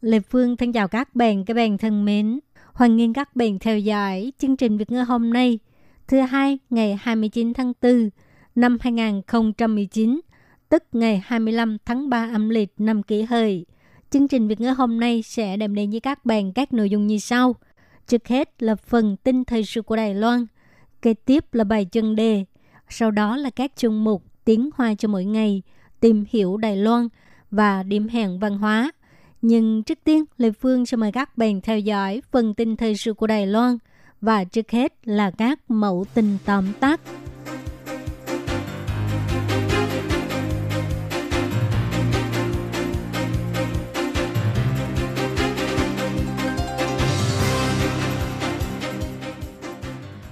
[0.00, 2.40] Lê Phương thân chào các bạn, các bạn thân mến.
[2.72, 5.58] Hoan nghênh các bạn theo dõi chương trình Việt ngữ hôm nay,
[6.08, 8.10] thứ hai ngày 29 tháng 4
[8.54, 10.20] năm 2019,
[10.68, 13.66] tức ngày 25 tháng 3 âm lịch năm kỷ hợi.
[14.10, 17.06] Chương trình Việt ngữ hôm nay sẽ đem đến với các bạn các nội dung
[17.06, 17.54] như sau.
[18.06, 20.46] Trước hết là phần tin thời sự của Đài Loan,
[21.02, 22.44] kế tiếp là bài chân đề,
[22.88, 25.62] sau đó là các chương mục tiếng hoa cho mỗi ngày,
[26.00, 27.08] tìm hiểu Đài Loan
[27.50, 28.92] và điểm hẹn văn hóa.
[29.42, 33.14] Nhưng trước tiên, Lê Phương sẽ mời các bạn theo dõi phần tin thời sự
[33.14, 33.78] của Đài Loan
[34.20, 37.00] và trước hết là các mẫu tin tóm tắt.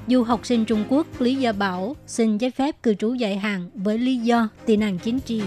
[0.07, 3.71] Du học sinh Trung Quốc Lý Gia Bảo xin giấy phép cư trú dài hạn
[3.75, 5.43] với lý do tị nạn chính trị.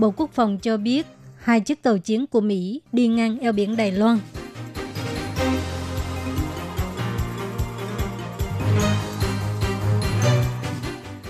[0.00, 1.06] Bộ Quốc phòng cho biết
[1.36, 4.18] hai chiếc tàu chiến của Mỹ đi ngang eo biển Đài Loan.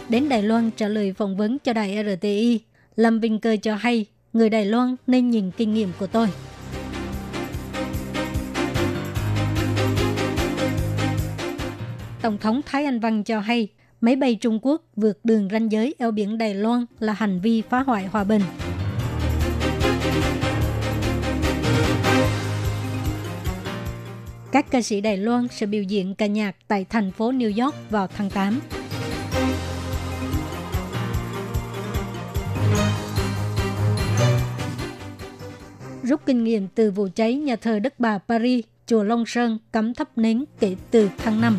[0.08, 2.60] Đến Đài Loan trả lời phỏng vấn cho đài RTI,
[2.96, 6.28] Lâm Vinh Cơ cho hay người Đài Loan nên nhìn kinh nghiệm của tôi.
[12.22, 13.68] Tổng thống Thái Anh Văn cho hay
[14.00, 17.62] máy bay Trung Quốc vượt đường ranh giới eo biển Đài Loan là hành vi
[17.62, 18.42] phá hoại hòa bình.
[24.52, 27.74] Các ca sĩ Đài Loan sẽ biểu diễn ca nhạc tại thành phố New York
[27.90, 28.60] vào tháng 8.
[36.02, 39.94] Rút kinh nghiệm từ vụ cháy nhà thờ Đức Bà Paris, chùa Long Sơn cắm
[39.94, 41.58] thắp nến kể từ tháng 5.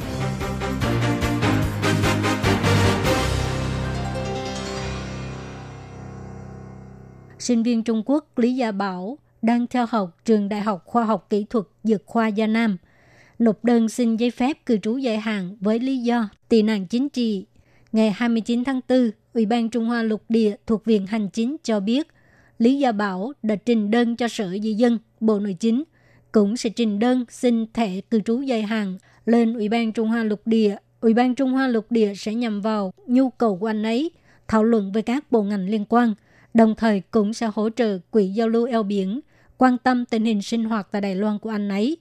[7.41, 11.27] Sinh viên Trung Quốc Lý Gia Bảo đang theo học trường Đại học Khoa học
[11.29, 12.77] Kỹ thuật Dược khoa Gia Nam,
[13.39, 17.09] nộp đơn xin giấy phép cư trú dài hạn với lý do tị nạn chính
[17.09, 17.45] trị.
[17.91, 21.79] Ngày 29 tháng 4, Ủy ban Trung Hoa Lục Địa thuộc Viện Hành Chính cho
[21.79, 22.07] biết
[22.57, 25.83] Lý Gia Bảo đã trình đơn cho Sở Di dân, Bộ Nội chính,
[26.31, 30.23] cũng sẽ trình đơn xin thẻ cư trú dài hạn lên Ủy ban Trung Hoa
[30.23, 30.75] Lục Địa.
[31.01, 34.11] Ủy ban Trung Hoa Lục Địa sẽ nhằm vào nhu cầu của anh ấy,
[34.47, 36.13] thảo luận với các bộ ngành liên quan–
[36.53, 39.19] đồng thời cũng sẽ hỗ trợ quỹ giao lưu eo biển,
[39.57, 41.97] quan tâm tình hình sinh hoạt tại Đài Loan của anh ấy.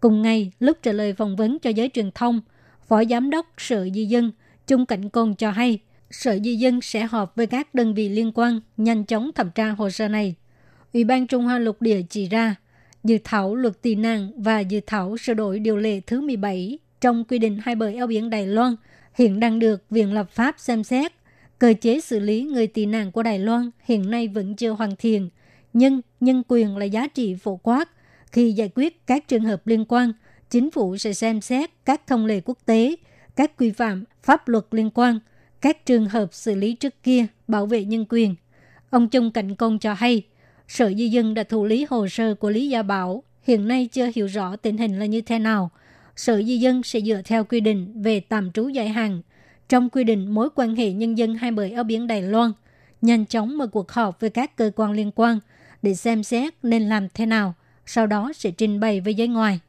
[0.00, 2.40] Cùng ngày, lúc trả lời phỏng vấn cho giới truyền thông,
[2.88, 4.32] Phó Giám đốc Sở Di dân
[4.66, 5.78] Trung Cảnh Côn cho hay,
[6.10, 9.70] Sở Di dân sẽ họp với các đơn vị liên quan nhanh chóng thẩm tra
[9.70, 10.34] hồ sơ này.
[10.92, 12.54] Ủy ban Trung Hoa Lục Địa chỉ ra,
[13.04, 17.24] dự thảo luật tị nạn và dự thảo sửa đổi điều lệ thứ 17 trong
[17.24, 18.76] quy định hai bờ eo biển Đài Loan
[19.14, 21.12] hiện đang được Viện Lập pháp xem xét
[21.62, 24.96] Cơ chế xử lý người tị nạn của Đài Loan hiện nay vẫn chưa hoàn
[24.96, 25.28] thiện,
[25.72, 27.90] nhưng nhân quyền là giá trị phổ quát.
[28.32, 30.12] Khi giải quyết các trường hợp liên quan,
[30.50, 32.96] chính phủ sẽ xem xét các thông lệ quốc tế,
[33.36, 35.18] các quy phạm pháp luật liên quan,
[35.60, 38.34] các trường hợp xử lý trước kia bảo vệ nhân quyền.
[38.90, 40.22] Ông Trung Cảnh Công cho hay,
[40.68, 44.10] Sở Di dân đã thụ lý hồ sơ của Lý Gia Bảo, hiện nay chưa
[44.14, 45.70] hiểu rõ tình hình là như thế nào.
[46.16, 49.22] Sở Di dân sẽ dựa theo quy định về tạm trú dài hạn,
[49.72, 52.52] trong quy định mối quan hệ nhân dân hai bờ eo biển Đài Loan,
[53.02, 55.38] nhanh chóng mở cuộc họp với các cơ quan liên quan
[55.82, 57.54] để xem xét nên làm thế nào,
[57.86, 59.60] sau đó sẽ trình bày với giới ngoài.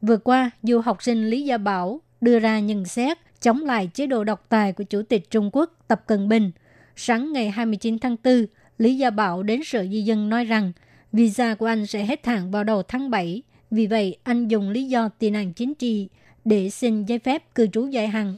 [0.00, 4.06] Vừa qua, du học sinh Lý Gia Bảo đưa ra nhận xét chống lại chế
[4.06, 6.50] độ độc tài của Chủ tịch Trung Quốc Tập Cận Bình.
[6.96, 8.46] Sáng ngày 29 tháng 4,
[8.78, 10.72] Lý Gia Bảo đến Sở Di dân nói rằng
[11.12, 13.42] visa của anh sẽ hết hạn vào đầu tháng 7.
[13.70, 16.08] Vì vậy, anh dùng lý do tị nạn chính trị
[16.44, 18.36] để xin giấy phép cư trú dài hạn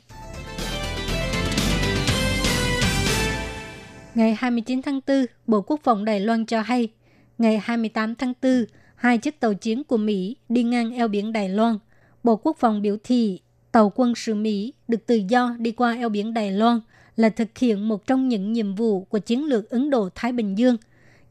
[4.14, 6.88] Ngày 29 tháng 4, Bộ Quốc phòng Đài Loan cho hay,
[7.38, 8.64] ngày 28 tháng 4,
[8.94, 11.78] hai chiếc tàu chiến của Mỹ đi ngang eo biển Đài Loan.
[12.24, 13.40] Bộ Quốc phòng biểu thị
[13.72, 16.80] tàu quân sự Mỹ được tự do đi qua eo biển Đài Loan
[17.16, 20.76] là thực hiện một trong những nhiệm vụ của chiến lược Ấn Độ-Thái Bình Dương,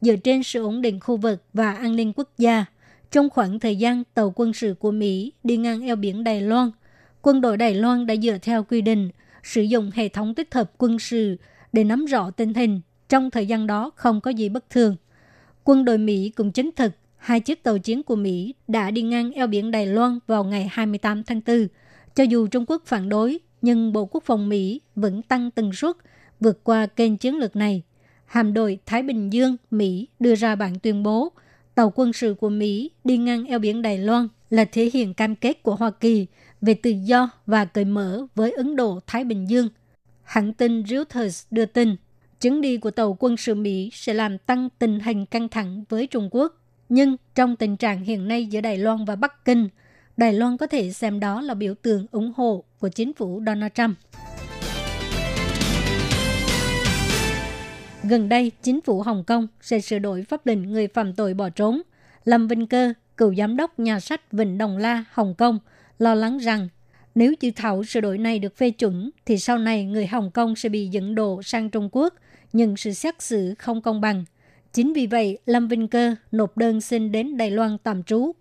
[0.00, 2.64] dựa trên sự ổn định khu vực và an ninh quốc gia.
[3.10, 6.70] Trong khoảng thời gian tàu quân sự của Mỹ đi ngang eo biển Đài Loan,
[7.22, 9.10] quân đội Đài Loan đã dựa theo quy định
[9.42, 11.36] sử dụng hệ thống tích hợp quân sự
[11.74, 12.80] để nắm rõ tình hình.
[13.08, 14.96] Trong thời gian đó không có gì bất thường.
[15.64, 19.32] Quân đội Mỹ cũng chứng thực hai chiếc tàu chiến của Mỹ đã đi ngang
[19.32, 21.68] eo biển Đài Loan vào ngày 28 tháng 4.
[22.14, 25.96] Cho dù Trung Quốc phản đối, nhưng Bộ Quốc phòng Mỹ vẫn tăng tần suất
[26.40, 27.82] vượt qua kênh chiến lược này.
[28.26, 31.32] Hạm đội Thái Bình Dương, Mỹ đưa ra bản tuyên bố
[31.74, 35.36] tàu quân sự của Mỹ đi ngang eo biển Đài Loan là thể hiện cam
[35.36, 36.26] kết của Hoa Kỳ
[36.60, 39.68] về tự do và cởi mở với Ấn Độ Thái Bình Dương.
[40.24, 41.96] Hãng tin Reuters đưa tin,
[42.40, 46.06] chuyến đi của tàu quân sự Mỹ sẽ làm tăng tình hình căng thẳng với
[46.06, 46.54] Trung Quốc.
[46.88, 49.68] Nhưng trong tình trạng hiện nay giữa Đài Loan và Bắc Kinh,
[50.16, 53.72] Đài Loan có thể xem đó là biểu tượng ủng hộ của chính phủ Donald
[53.74, 53.98] Trump.
[58.02, 61.48] Gần đây, chính phủ Hồng Kông sẽ sửa đổi pháp lệnh người phạm tội bỏ
[61.48, 61.82] trốn.
[62.24, 65.58] Lâm Vinh Cơ, cựu giám đốc nhà sách Vịnh Đồng La, Hồng Kông,
[65.98, 66.68] lo lắng rằng
[67.14, 70.56] nếu dự thảo sửa đổi này được phê chuẩn thì sau này người Hồng Kông
[70.56, 72.14] sẽ bị dẫn độ sang Trung Quốc,
[72.52, 74.24] nhưng sự xét xử không công bằng.
[74.72, 78.32] Chính vì vậy, Lâm Vinh Cơ nộp đơn xin đến Đài Loan tạm trú.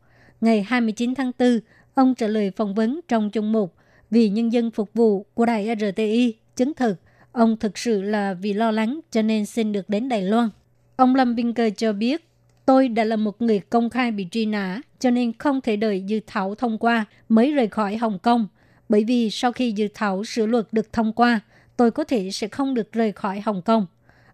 [0.41, 1.59] Ngày 29 tháng 4,
[1.93, 3.75] ông trả lời phỏng vấn trong chung mục
[4.09, 6.99] Vì nhân dân phục vụ của đài RTI chứng thực
[7.33, 10.49] ông thực sự là vì lo lắng cho nên xin được đến Đài Loan.
[10.95, 12.27] Ông Lâm Vinh Cơ cho biết,
[12.65, 16.01] tôi đã là một người công khai bị truy nã cho nên không thể đợi
[16.01, 18.47] dự thảo thông qua mới rời khỏi Hồng Kông.
[18.93, 21.39] Bởi vì sau khi dự thảo sửa luật được thông qua,
[21.77, 23.85] tôi có thể sẽ không được rời khỏi Hồng Kông.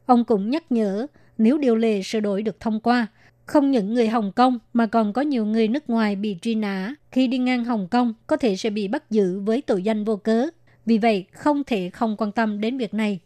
[0.06, 1.08] Ông cũng nhắc nhở
[1.38, 3.08] nếu điều lệ sửa đổi được thông qua,
[3.46, 6.96] không những người Hồng Kông mà còn có nhiều người nước ngoài bị truy nã
[7.12, 10.16] khi đi ngang Hồng Kông có thể sẽ bị bắt giữ với tội danh vô
[10.16, 10.48] cớ.
[10.86, 13.20] Vì vậy, không thể không quan tâm đến việc này.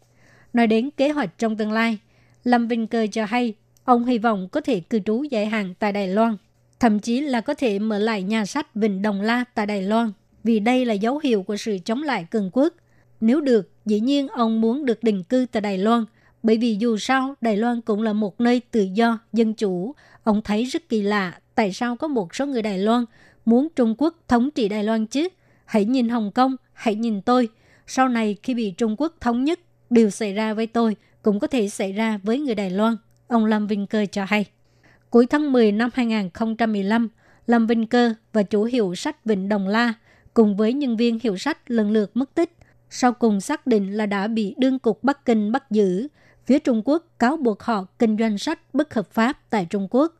[0.52, 1.98] Nói đến kế hoạch trong tương lai,
[2.44, 3.54] Lâm Vinh Cơ cho hay
[3.84, 6.36] ông hy vọng có thể cư trú dài hạn tại Đài Loan,
[6.80, 10.12] thậm chí là có thể mở lại nhà sách Vịnh Đồng La tại Đài Loan,
[10.44, 12.74] vì đây là dấu hiệu của sự chống lại cường quốc.
[13.20, 16.04] Nếu được, dĩ nhiên ông muốn được định cư tại Đài Loan,
[16.42, 19.94] bởi vì dù sao Đài Loan cũng là một nơi tự do, dân chủ.
[20.22, 23.04] Ông thấy rất kỳ lạ tại sao có một số người Đài Loan
[23.44, 25.28] muốn Trung Quốc thống trị Đài Loan chứ.
[25.64, 27.48] Hãy nhìn Hồng Kông, hãy nhìn tôi.
[27.86, 29.60] Sau này khi bị Trung Quốc thống nhất,
[29.90, 32.96] điều xảy ra với tôi cũng có thể xảy ra với người Đài Loan.
[33.28, 34.46] Ông Lâm Vinh Cơ cho hay.
[35.10, 37.08] Cuối tháng 10 năm 2015,
[37.46, 39.94] Lâm Vinh Cơ và chủ hiệu sách Vịnh Đồng La
[40.34, 42.50] cùng với nhân viên hiệu sách lần lượt mất tích.
[42.90, 46.08] Sau cùng xác định là đã bị đương cục Bắc Kinh bắt giữ
[46.46, 50.14] Phía Trung Quốc cáo buộc họ kinh doanh sách bất hợp pháp tại Trung Quốc.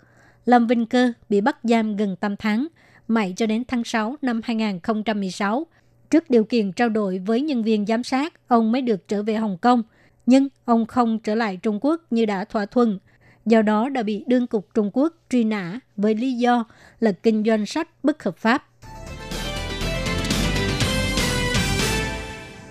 [0.45, 2.67] Lâm Vinh Cơ bị bắt giam gần 8 tháng,
[3.09, 5.67] mãi cho đến tháng 6 năm 2016.
[6.11, 9.35] Trước điều kiện trao đổi với nhân viên giám sát, ông mới được trở về
[9.35, 9.83] Hồng Kông.
[10.27, 12.99] Nhưng ông không trở lại Trung Quốc như đã thỏa thuận.
[13.47, 16.65] Do đó đã bị đương cục Trung Quốc truy nã với lý do
[17.01, 18.67] là kinh doanh sách bất hợp pháp.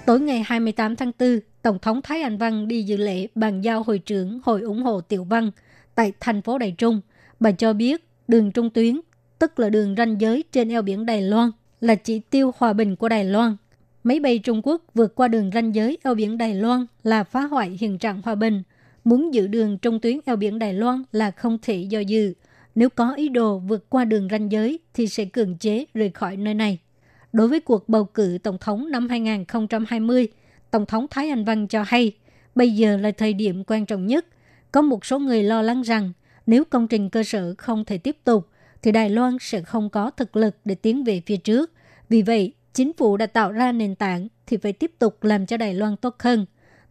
[0.06, 3.84] Tối ngày 28 tháng 4, Tổng thống Thái Anh Văn đi dự lễ bàn giao
[3.84, 5.52] hội trưởng Hội ủng hộ Tiểu Văn
[5.96, 7.02] tại thành phố Đài Trung.
[7.40, 9.00] Bà cho biết đường trung tuyến,
[9.40, 11.52] tức là đường ranh giới trên eo biển Đài Loan,
[11.82, 13.58] là chỉ tiêu hòa bình của Đài Loan.
[14.04, 17.42] Máy bay Trung Quốc vượt qua đường ranh giới eo biển Đài Loan là phá
[17.42, 18.64] hoại hiện trạng hòa bình.
[19.04, 22.34] Muốn giữ đường trung tuyến eo biển Đài Loan là không thể do dự.
[22.76, 26.38] Nếu có ý đồ vượt qua đường ranh giới thì sẽ cưỡng chế rời khỏi
[26.38, 26.80] nơi này.
[27.34, 30.28] Đối với cuộc bầu cử tổng thống năm 2020,
[30.72, 32.12] Tổng thống Thái Anh Văn cho hay,
[32.56, 34.26] bây giờ là thời điểm quan trọng nhất.
[34.72, 36.12] Có một số người lo lắng rằng
[36.46, 38.48] nếu công trình cơ sở không thể tiếp tục,
[38.82, 41.72] thì Đài Loan sẽ không có thực lực để tiến về phía trước.
[42.10, 45.58] Vì vậy, chính phủ đã tạo ra nền tảng thì phải tiếp tục làm cho
[45.58, 46.46] Đài Loan tốt hơn.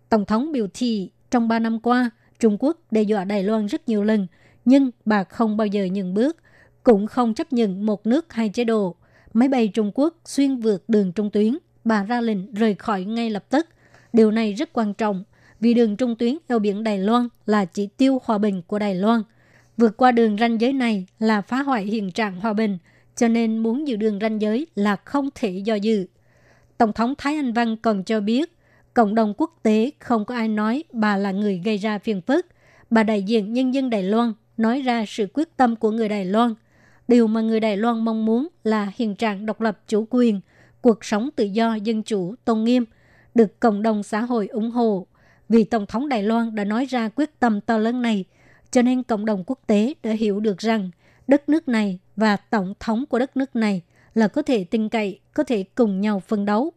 [0.09, 3.89] Tổng thống biểu thị trong 3 năm qua, Trung Quốc đe dọa Đài Loan rất
[3.89, 4.27] nhiều lần,
[4.65, 6.37] nhưng bà không bao giờ nhường bước,
[6.83, 8.97] cũng không chấp nhận một nước hai chế độ.
[9.35, 13.31] Máy bay Trung Quốc xuyên vượt đường trung tuyến bà ra lệnh rời khỏi ngay
[13.31, 13.67] lập tức.
[14.13, 15.25] Điều này rất quan trọng
[15.61, 18.95] vì đường trung tuyến eo biển Đài Loan là chỉ tiêu hòa bình của Đài
[18.95, 19.23] Loan.
[19.77, 22.79] Vượt qua đường ranh giới này là phá hoại hiện trạng hòa bình,
[23.17, 26.07] cho nên muốn giữ đường ranh giới là không thể do dự.
[26.79, 28.53] Tổng thống Thái Anh Văn còn cho biết,
[28.95, 32.47] cộng đồng quốc tế không có ai nói bà là người gây ra phiền phức.
[32.91, 36.25] Bà đại diện nhân dân Đài Loan nói ra sự quyết tâm của người Đài
[36.25, 36.55] Loan.
[37.09, 40.41] Điều mà người Đài Loan mong muốn là hiện trạng độc lập chủ quyền–
[40.83, 42.85] cuộc sống tự do, dân chủ, tôn nghiêm,
[43.35, 45.07] được cộng đồng xã hội ủng hộ.
[45.49, 48.25] Vì Tổng thống Đài Loan đã nói ra quyết tâm to lớn này,
[48.71, 50.91] cho nên cộng đồng quốc tế đã hiểu được rằng
[51.29, 53.83] đất nước này và Tổng thống của đất nước này
[54.15, 56.73] là có thể tin cậy, có thể cùng nhau phân đấu.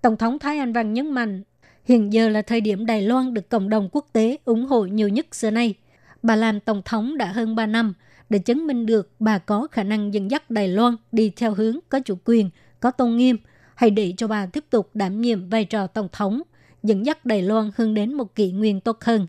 [0.00, 1.42] Tổng thống Thái Anh Văn nhấn mạnh,
[1.84, 5.08] hiện giờ là thời điểm Đài Loan được cộng đồng quốc tế ủng hộ nhiều
[5.08, 5.74] nhất xưa nay.
[6.22, 7.94] Bà làm Tổng thống đã hơn 3 năm
[8.30, 11.78] để chứng minh được bà có khả năng dẫn dắt Đài Loan đi theo hướng
[11.88, 13.36] có chủ quyền, có tôn nghiêm,
[13.74, 16.42] hay để cho bà tiếp tục đảm nhiệm vai trò tổng thống,
[16.82, 19.26] dẫn dắt Đài Loan hướng đến một kỷ nguyên tốt hơn.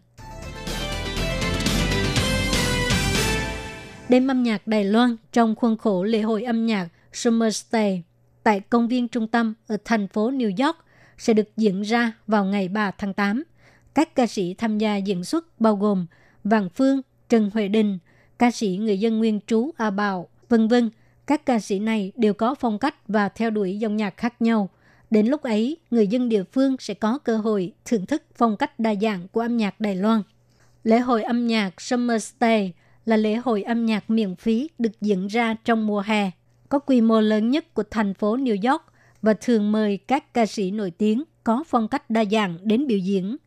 [4.09, 8.03] Đêm âm nhạc Đài Loan trong khuôn khổ lễ hội âm nhạc Summer Stay
[8.43, 10.77] tại công viên trung tâm ở thành phố New York
[11.17, 13.43] sẽ được diễn ra vào ngày 3 tháng 8.
[13.93, 16.05] Các ca sĩ tham gia diễn xuất bao gồm
[16.43, 17.99] Vàng Phương, Trần Huệ Đình,
[18.39, 20.89] ca sĩ người dân nguyên trú A Bảo, vân vân.
[21.27, 24.69] Các ca sĩ này đều có phong cách và theo đuổi dòng nhạc khác nhau.
[25.09, 28.79] Đến lúc ấy, người dân địa phương sẽ có cơ hội thưởng thức phong cách
[28.79, 30.21] đa dạng của âm nhạc Đài Loan.
[30.83, 32.73] Lễ hội âm nhạc Summer Stay
[33.05, 36.31] là lễ hội âm nhạc miễn phí được diễn ra trong mùa hè,
[36.69, 38.83] có quy mô lớn nhất của thành phố New York
[39.21, 42.97] và thường mời các ca sĩ nổi tiếng có phong cách đa dạng đến biểu
[42.97, 43.37] diễn.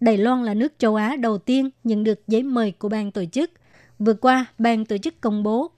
[0.00, 3.24] Đài Loan là nước châu Á đầu tiên nhận được giấy mời của ban tổ
[3.24, 3.50] chức.
[3.98, 5.70] Vừa qua, ban tổ chức công bố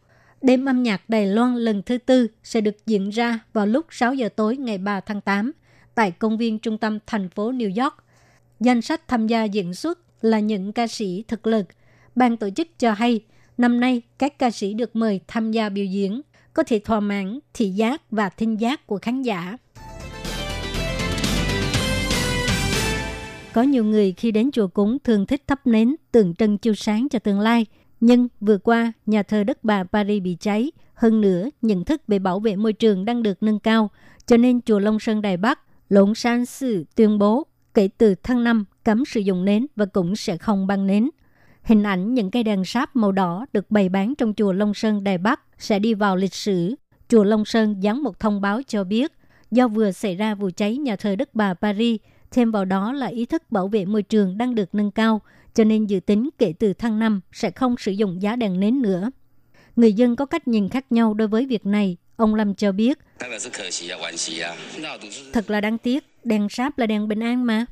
[0.42, 4.14] Đêm âm nhạc Đài Loan lần thứ tư sẽ được diễn ra vào lúc 6
[4.14, 5.52] giờ tối ngày 3 tháng 8
[5.94, 7.94] tại công viên trung tâm thành phố New York.
[8.60, 11.66] Danh sách tham gia diễn xuất là những ca sĩ thực lực.
[12.14, 13.20] Ban tổ chức cho hay,
[13.58, 16.20] năm nay các ca sĩ được mời tham gia biểu diễn
[16.54, 19.56] có thể thỏa mãn thị giác và thính giác của khán giả.
[23.52, 27.08] Có nhiều người khi đến chùa cúng thường thích thắp nến tượng trưng chiếu sáng
[27.08, 27.66] cho tương lai.
[28.00, 30.72] Nhưng vừa qua, nhà thờ Đức Bà Paris bị cháy.
[30.94, 33.90] Hơn nữa, nhận thức về bảo vệ môi trường đang được nâng cao.
[34.26, 38.44] Cho nên chùa Long Sơn Đài Bắc, Lộn San Sư tuyên bố kể từ tháng
[38.44, 41.10] 5 cấm sử dụng nến và cũng sẽ không băng nến.
[41.62, 45.04] Hình ảnh những cây đèn sáp màu đỏ được bày bán trong chùa Long Sơn
[45.04, 46.74] Đài Bắc sẽ đi vào lịch sử.
[47.08, 49.12] Chùa Long Sơn dán một thông báo cho biết,
[49.50, 52.00] do vừa xảy ra vụ cháy nhà thờ Đức Bà Paris,
[52.30, 55.20] thêm vào đó là ý thức bảo vệ môi trường đang được nâng cao,
[55.54, 58.82] cho nên dự tính kể từ tháng 5 sẽ không sử dụng giá đèn nến
[58.82, 59.10] nữa.
[59.76, 61.96] Người dân có cách nhìn khác nhau đối với việc này.
[62.16, 62.98] Ông Lâm cho biết,
[65.32, 67.66] thật là đáng tiếc, đèn sáp là đèn bình an mà.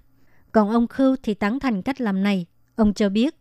[0.53, 2.47] Còn ông Khưu thì tán thành cách làm này.
[2.77, 3.35] Ông cho biết,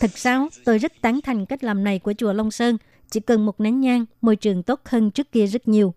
[0.00, 2.78] Thật sao, tôi rất tán thành cách làm này của chùa Long Sơn.
[3.10, 5.94] Chỉ cần một nén nhang, môi trường tốt hơn trước kia rất nhiều.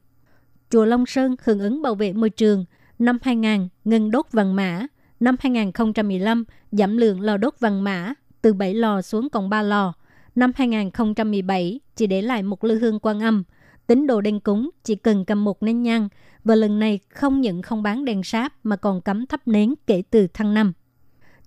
[0.69, 2.65] Chùa Long Sơn hưởng ứng bảo vệ môi trường.
[2.99, 4.87] Năm 2000, ngừng đốt vàng mã.
[5.23, 9.93] Năm 2015, giảm lượng lò đốt vàng mã từ 7 lò xuống còn 3 lò.
[10.35, 13.43] Năm 2017, chỉ để lại một lư hương quan âm.
[13.87, 16.09] Tín đồ đen cúng chỉ cần cầm một nén nhang.
[16.43, 20.03] Và lần này không những không bán đèn sáp mà còn cấm thắp nến kể
[20.09, 20.73] từ tháng 5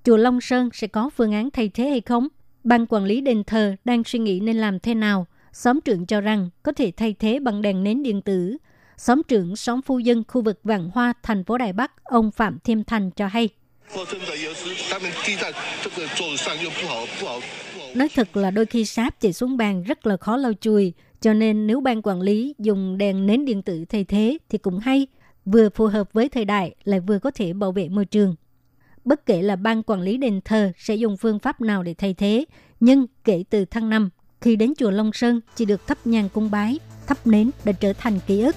[0.04, 2.28] chùa Long Sơn sẽ có phương án thay thế hay không?
[2.64, 5.26] Ban quản lý đền thờ đang suy nghĩ nên làm thế nào.
[5.52, 8.56] Xóm trưởng cho rằng có thể thay thế bằng đèn nến điện tử.
[8.97, 12.59] Xóm trưởng xóm phu dân khu vực Vạn Hoa, thành phố Đài Bắc, ông Phạm
[12.64, 13.49] Thiêm Thành cho hay.
[17.95, 21.33] Nói thật là đôi khi sáp chạy xuống bàn rất là khó lau chùi, cho
[21.33, 25.07] nên nếu ban quản lý dùng đèn nến điện tử thay thế thì cũng hay,
[25.45, 28.35] vừa phù hợp với thời đại lại vừa có thể bảo vệ môi trường
[29.07, 32.14] bất kể là ban quản lý đền thờ sẽ dùng phương pháp nào để thay
[32.14, 32.45] thế.
[32.81, 36.50] Nhưng kể từ tháng 5, khi đến chùa Long Sơn chỉ được thắp nhang cung
[36.50, 38.57] bái, thắp nến đã trở thành ký ức.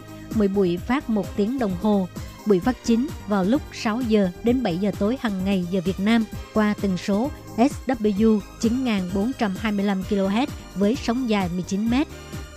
[0.35, 2.07] Mỗi buổi phát 1 tiếng đồng hồ
[2.45, 5.99] buổi phát chính vào lúc 6 giờ đến 7 giờ tối hàng ngày giờ Việt
[5.99, 11.93] Nam qua tần số SW 9425 kHz với sóng dài 19 m.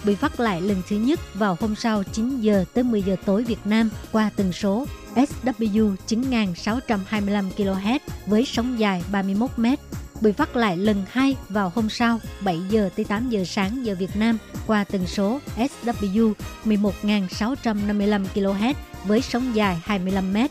[0.05, 3.45] Buổi phát lại lần thứ nhất vào hôm sau 9 giờ tới 10 giờ tối
[3.45, 9.67] Việt Nam qua tần số SW 9625 kHz với sóng dài 31 m
[10.25, 13.95] bị phát lại lần hai vào hôm sau 7 giờ tới 8 giờ sáng giờ
[13.99, 16.33] Việt Nam qua tần số SW
[16.65, 18.75] 11655 kHz
[19.07, 20.51] với sóng dài 25 mét.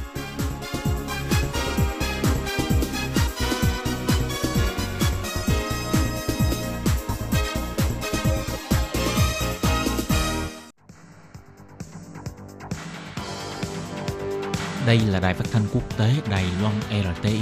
[14.87, 17.39] Đây là đài phát thanh quốc tế Đài Loan RTI,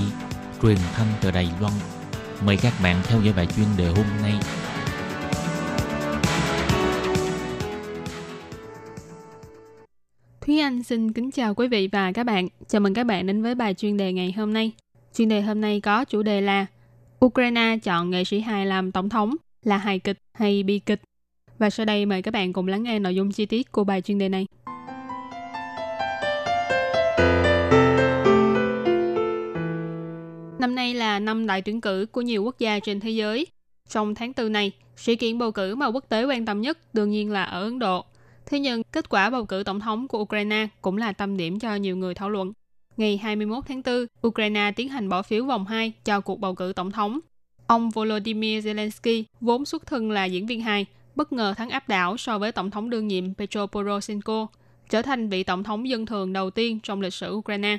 [0.62, 1.74] truyền thanh từ Đài Loan.
[2.46, 4.34] Mời các bạn theo dõi bài chuyên đề hôm nay.
[10.42, 12.48] Thúy Anh xin kính chào quý vị và các bạn.
[12.68, 14.72] Chào mừng các bạn đến với bài chuyên đề ngày hôm nay.
[15.16, 16.66] Chuyên đề hôm nay có chủ đề là
[17.26, 21.02] Ukraine chọn nghệ sĩ hài làm tổng thống là hài kịch hay bi kịch?
[21.58, 24.02] Và sau đây mời các bạn cùng lắng nghe nội dung chi tiết của bài
[24.02, 24.46] chuyên đề này.
[30.60, 33.48] Năm nay là năm đại tuyển cử của nhiều quốc gia trên thế giới.
[33.90, 37.10] Trong tháng tư này, sự kiện bầu cử mà quốc tế quan tâm nhất đương
[37.10, 38.06] nhiên là ở Ấn Độ.
[38.46, 41.76] Thế nhưng, kết quả bầu cử tổng thống của Ukraine cũng là tâm điểm cho
[41.76, 42.54] nhiều người thảo luận.
[42.98, 46.74] Ngày 21 tháng 4, Ukraine tiến hành bỏ phiếu vòng 2 cho cuộc bầu cử
[46.76, 47.20] tổng thống.
[47.68, 50.86] Ông Volodymyr Zelensky, vốn xuất thân là diễn viên hài,
[51.16, 54.48] bất ngờ thắng áp đảo so với tổng thống đương nhiệm Petro Poroshenko,
[54.90, 57.78] trở thành vị tổng thống dân thường đầu tiên trong lịch sử Ukraine.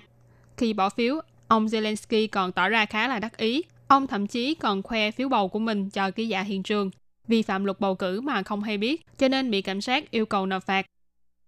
[0.56, 3.62] Khi bỏ phiếu, ông Zelensky còn tỏ ra khá là đắc ý.
[3.88, 6.90] Ông thậm chí còn khoe phiếu bầu của mình cho ký giả hiện trường,
[7.28, 10.26] vi phạm luật bầu cử mà không hay biết, cho nên bị cảnh sát yêu
[10.26, 10.86] cầu nộp phạt.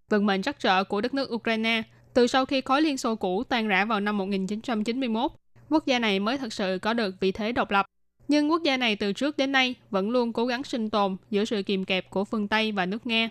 [0.08, 1.82] Vận mệnh rắc rỡ của đất nước Ukraine
[2.14, 5.32] từ sau khi khối Liên Xô cũ tan rã vào năm 1991,
[5.70, 7.86] quốc gia này mới thực sự có được vị thế độc lập.
[8.28, 11.44] Nhưng quốc gia này từ trước đến nay vẫn luôn cố gắng sinh tồn giữa
[11.44, 13.30] sự kìm kẹp của phương Tây và nước Nga.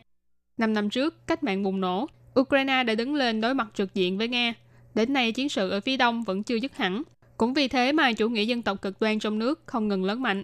[0.57, 2.07] Năm năm trước, cách mạng bùng nổ,
[2.39, 4.53] Ukraine đã đứng lên đối mặt trực diện với Nga.
[4.95, 7.03] Đến nay, chiến sự ở phía đông vẫn chưa dứt hẳn.
[7.37, 10.21] Cũng vì thế mà chủ nghĩa dân tộc cực đoan trong nước không ngừng lớn
[10.21, 10.43] mạnh.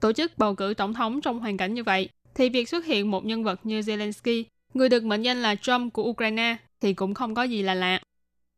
[0.00, 3.10] Tổ chức bầu cử tổng thống trong hoàn cảnh như vậy, thì việc xuất hiện
[3.10, 7.14] một nhân vật như Zelensky, người được mệnh danh là Trump của Ukraine, thì cũng
[7.14, 8.00] không có gì là lạ.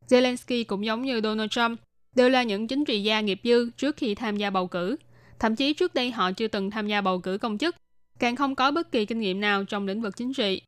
[0.09, 1.79] Zelensky cũng giống như Donald Trump,
[2.15, 4.95] đều là những chính trị gia nghiệp dư trước khi tham gia bầu cử.
[5.39, 7.75] Thậm chí trước đây họ chưa từng tham gia bầu cử công chức,
[8.19, 10.61] càng không có bất kỳ kinh nghiệm nào trong lĩnh vực chính trị.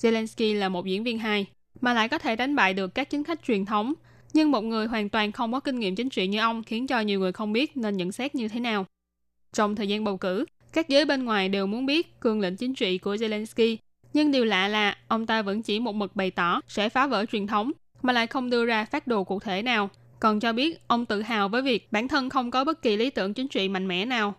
[0.00, 1.46] Zelensky là một diễn viên hài,
[1.80, 3.94] mà lại có thể đánh bại được các chính khách truyền thống.
[4.36, 7.00] Nhưng một người hoàn toàn không có kinh nghiệm chính trị như ông khiến cho
[7.00, 8.86] nhiều người không biết nên nhận xét như thế nào.
[9.52, 12.74] Trong thời gian bầu cử, các giới bên ngoài đều muốn biết cương lĩnh chính
[12.74, 13.76] trị của Zelensky
[14.12, 17.24] nhưng điều lạ là ông ta vẫn chỉ một mực bày tỏ sẽ phá vỡ
[17.26, 19.90] truyền thống mà lại không đưa ra phát đồ cụ thể nào.
[20.20, 23.10] Còn cho biết ông tự hào với việc bản thân không có bất kỳ lý
[23.10, 24.34] tưởng chính trị mạnh mẽ nào.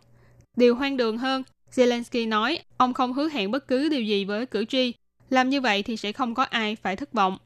[0.55, 1.43] Điều hoang đường hơn,
[1.75, 4.93] Zelensky nói ông không hứa hẹn bất cứ điều gì với cử tri.
[5.29, 7.37] Làm như vậy thì sẽ không có ai phải thất vọng.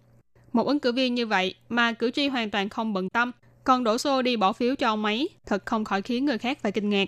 [0.53, 3.31] Một ứng cử viên như vậy mà cử tri hoàn toàn không bận tâm,
[3.63, 6.59] còn đổ xô đi bỏ phiếu cho ông ấy, thật không khỏi khiến người khác
[6.61, 7.07] phải kinh ngạc.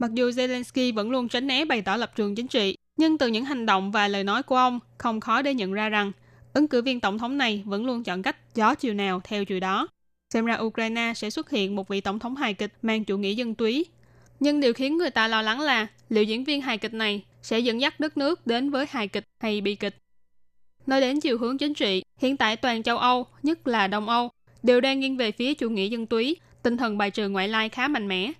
[0.00, 3.28] Mặc dù Zelensky vẫn luôn tránh né bày tỏ lập trường chính trị, nhưng từ
[3.28, 6.12] những hành động và lời nói của ông, không khó để nhận ra rằng
[6.52, 9.60] ứng cử viên tổng thống này vẫn luôn chọn cách gió chiều nào theo chiều
[9.60, 9.88] đó.
[10.34, 13.32] Xem ra Ukraine sẽ xuất hiện một vị tổng thống hài kịch mang chủ nghĩa
[13.32, 13.86] dân túy.
[14.40, 17.58] Nhưng điều khiến người ta lo lắng là liệu diễn viên hài kịch này sẽ
[17.58, 19.96] dẫn dắt đất nước đến với hài kịch hay bi kịch.
[20.88, 24.30] Nói đến chiều hướng chính trị, hiện tại toàn châu Âu, nhất là Đông Âu,
[24.62, 27.68] đều đang nghiêng về phía chủ nghĩa dân túy, tinh thần bài trừ ngoại lai
[27.68, 28.32] khá mạnh mẽ.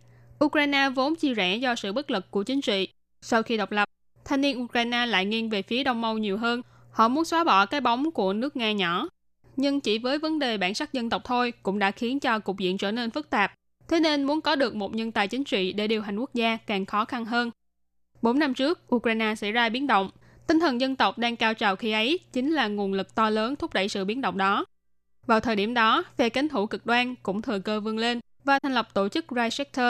[0.45, 2.89] Ukraine vốn chia rẽ do sự bất lực của chính trị.
[3.21, 3.89] Sau khi độc lập,
[4.25, 6.63] thanh niên Ukraine lại nghiêng về phía Đông Âu nhiều hơn.
[6.91, 9.09] Họ muốn xóa bỏ cái bóng của nước Nga nhỏ.
[9.57, 12.59] Nhưng chỉ với vấn đề bản sắc dân tộc thôi cũng đã khiến cho cục
[12.59, 13.53] diện trở nên phức tạp.
[13.89, 16.57] Thế nên muốn có được một nhân tài chính trị để điều hành quốc gia
[16.57, 17.51] càng khó khăn hơn.
[18.23, 20.11] Bốn năm trước, Ukraine xảy ra biến động.
[20.49, 23.57] Tinh thần dân tộc đang cao trào khi ấy chính là nguồn lực to lớn
[23.57, 24.65] thúc đẩy sự biến động đó.
[25.27, 28.59] Vào thời điểm đó, phe cánh hữu cực đoan cũng thừa cơ vươn lên và
[28.59, 29.87] thành lập tổ chức Reichsector.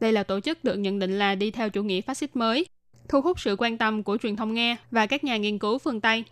[0.00, 2.66] Đây là tổ chức được nhận định là đi theo chủ nghĩa phát xít mới,
[3.08, 6.00] thu hút sự quan tâm của truyền thông Nga và các nhà nghiên cứu phương
[6.00, 6.24] Tây.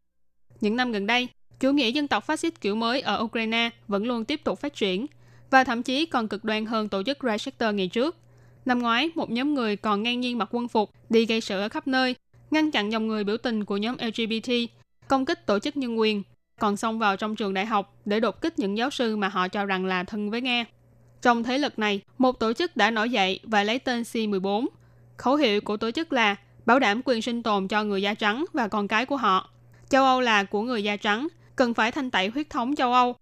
[0.61, 1.29] Những năm gần đây,
[1.61, 4.75] chủ nghĩa dân tộc phát xít kiểu mới ở Ukraine vẫn luôn tiếp tục phát
[4.75, 5.07] triển
[5.51, 8.17] và thậm chí còn cực đoan hơn tổ chức Reichsector ngày trước.
[8.65, 11.69] Năm ngoái, một nhóm người còn ngang nhiên mặc quân phục đi gây sự ở
[11.69, 12.15] khắp nơi,
[12.51, 14.53] ngăn chặn dòng người biểu tình của nhóm LGBT,
[15.09, 16.23] công kích tổ chức nhân quyền,
[16.61, 19.49] còn xông vào trong trường đại học để đột kích những giáo sư mà họ
[19.49, 20.65] cho rằng là thân với Nga.
[21.23, 24.67] Trong thế lực này, một tổ chức đã nổi dậy và lấy tên C14.
[25.17, 26.37] Khẩu hiệu của tổ chức là
[26.67, 29.51] bảo đảm quyền sinh tồn cho người da trắng và con cái của họ.
[29.89, 33.15] Châu Âu là của người da trắng, cần phải thanh tẩy huyết thống châu Âu.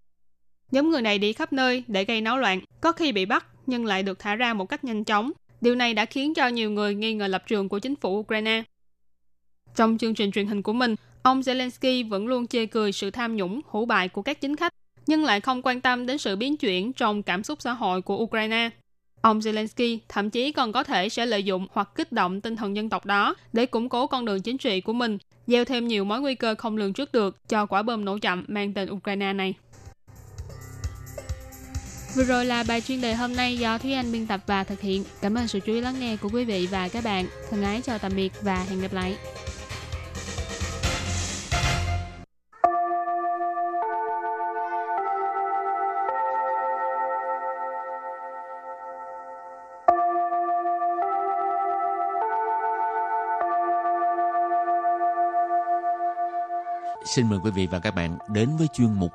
[0.70, 3.84] Nhóm người này đi khắp nơi để gây náo loạn, có khi bị bắt nhưng
[3.84, 5.32] lại được thả ra một cách nhanh chóng.
[5.60, 8.62] Điều này đã khiến cho nhiều người nghi ngờ lập trường của chính phủ Ukraine.
[9.74, 13.36] Trong chương trình truyền hình của mình, ông Zelensky vẫn luôn chê cười sự tham
[13.36, 14.72] nhũng, hủ bại của các chính khách,
[15.06, 18.16] nhưng lại không quan tâm đến sự biến chuyển trong cảm xúc xã hội của
[18.16, 18.70] Ukraine.
[19.20, 22.76] Ông Zelensky thậm chí còn có thể sẽ lợi dụng hoặc kích động tinh thần
[22.76, 26.04] dân tộc đó để củng cố con đường chính trị của mình, gieo thêm nhiều
[26.04, 29.32] mối nguy cơ không lường trước được cho quả bom nổ chậm mang tên Ukraine
[29.32, 29.54] này.
[32.16, 34.80] Vừa rồi là bài chuyên đề hôm nay do Thúy Anh biên tập và thực
[34.80, 35.04] hiện.
[35.20, 37.26] Cảm ơn sự chú ý lắng nghe của quý vị và các bạn.
[37.50, 39.16] Thân ái chào tạm biệt và hẹn gặp lại.
[57.08, 59.12] Xin mời quý vị và các bạn đến với chuyên mục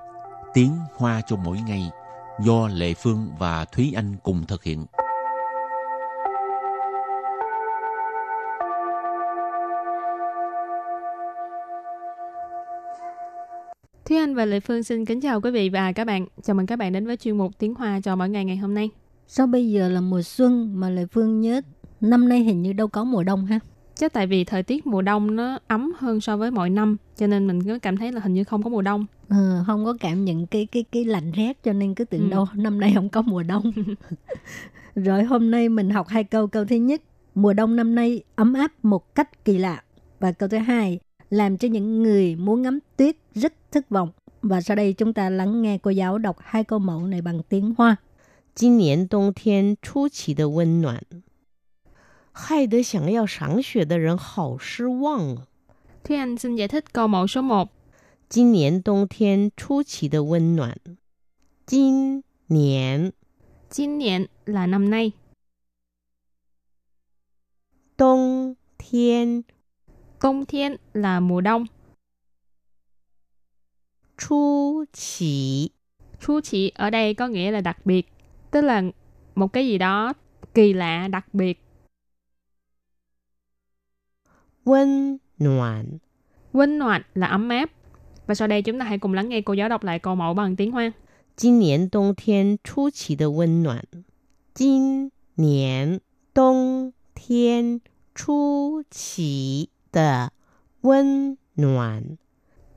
[0.53, 1.91] Tiếng Hoa cho mỗi ngày
[2.39, 4.85] do Lệ Phương và Thúy Anh cùng thực hiện.
[14.05, 16.25] Thúy Anh và Lệ Phương xin kính chào quý vị và các bạn.
[16.43, 18.73] Chào mừng các bạn đến với chuyên mục Tiếng Hoa cho mỗi ngày ngày hôm
[18.73, 18.89] nay.
[19.27, 21.61] Sao bây giờ là mùa xuân mà Lệ Phương nhớ
[22.01, 23.59] năm nay hình như đâu có mùa đông ha?
[24.02, 27.26] Chắc tại vì thời tiết mùa đông nó ấm hơn so với mọi năm, cho
[27.26, 29.06] nên mình cứ cảm thấy là hình như không có mùa đông.
[29.28, 32.30] Ừ, không có cảm nhận cái cái cái lạnh rét cho nên cứ tưởng Ừ.
[32.30, 33.72] đâu năm nay không có mùa đông.
[34.94, 36.46] Rồi hôm nay mình học hai câu.
[36.46, 37.02] Câu thứ nhất,
[37.34, 39.82] mùa đông năm nay ấm áp một cách kỳ lạ.
[40.20, 40.98] Và câu thứ hai,
[41.30, 44.08] làm cho những người muốn ngắm tuyết rất thất vọng.
[44.42, 47.42] Và sau đây chúng ta lắng nghe cô giáo đọc hai câu mẫu này bằng
[47.48, 47.96] tiếng Hoa.
[48.54, 51.00] 今年冬天出奇的温暖，
[52.32, 55.46] 害得想要赏雪的人好失望啊！
[56.04, 57.68] Thúy Anh xin giải thích câu mẫu số 1.
[58.28, 60.76] 今年冬天出奇的温暖，
[61.66, 63.12] 今年
[63.70, 65.12] Chín niệm là năm nay.
[67.96, 69.44] 冬天
[70.20, 71.66] 冬thiên là mùa đông.
[74.16, 75.72] 出奇
[76.20, 78.06] Chú chỉ ở đây có nghĩa là đặc biệt.
[78.50, 78.82] Tức là
[79.34, 80.12] một cái gì đó
[80.54, 81.60] kỳ lạ, đặc biệt.
[84.64, 85.98] 温暖，
[86.52, 87.70] Vinh hoạt là ấm áp.
[88.26, 90.34] Và sau đây chúng ta hãy cùng lắng nghe cô giáo đọc lại câu mẫu
[90.34, 90.92] bằng tiếng Hoa.
[91.36, 93.84] 今年冬天出奇的温暖，
[94.54, 96.00] 今年
[96.34, 97.80] 冬天
[98.14, 100.32] 出奇的
[100.82, 102.16] 温暖。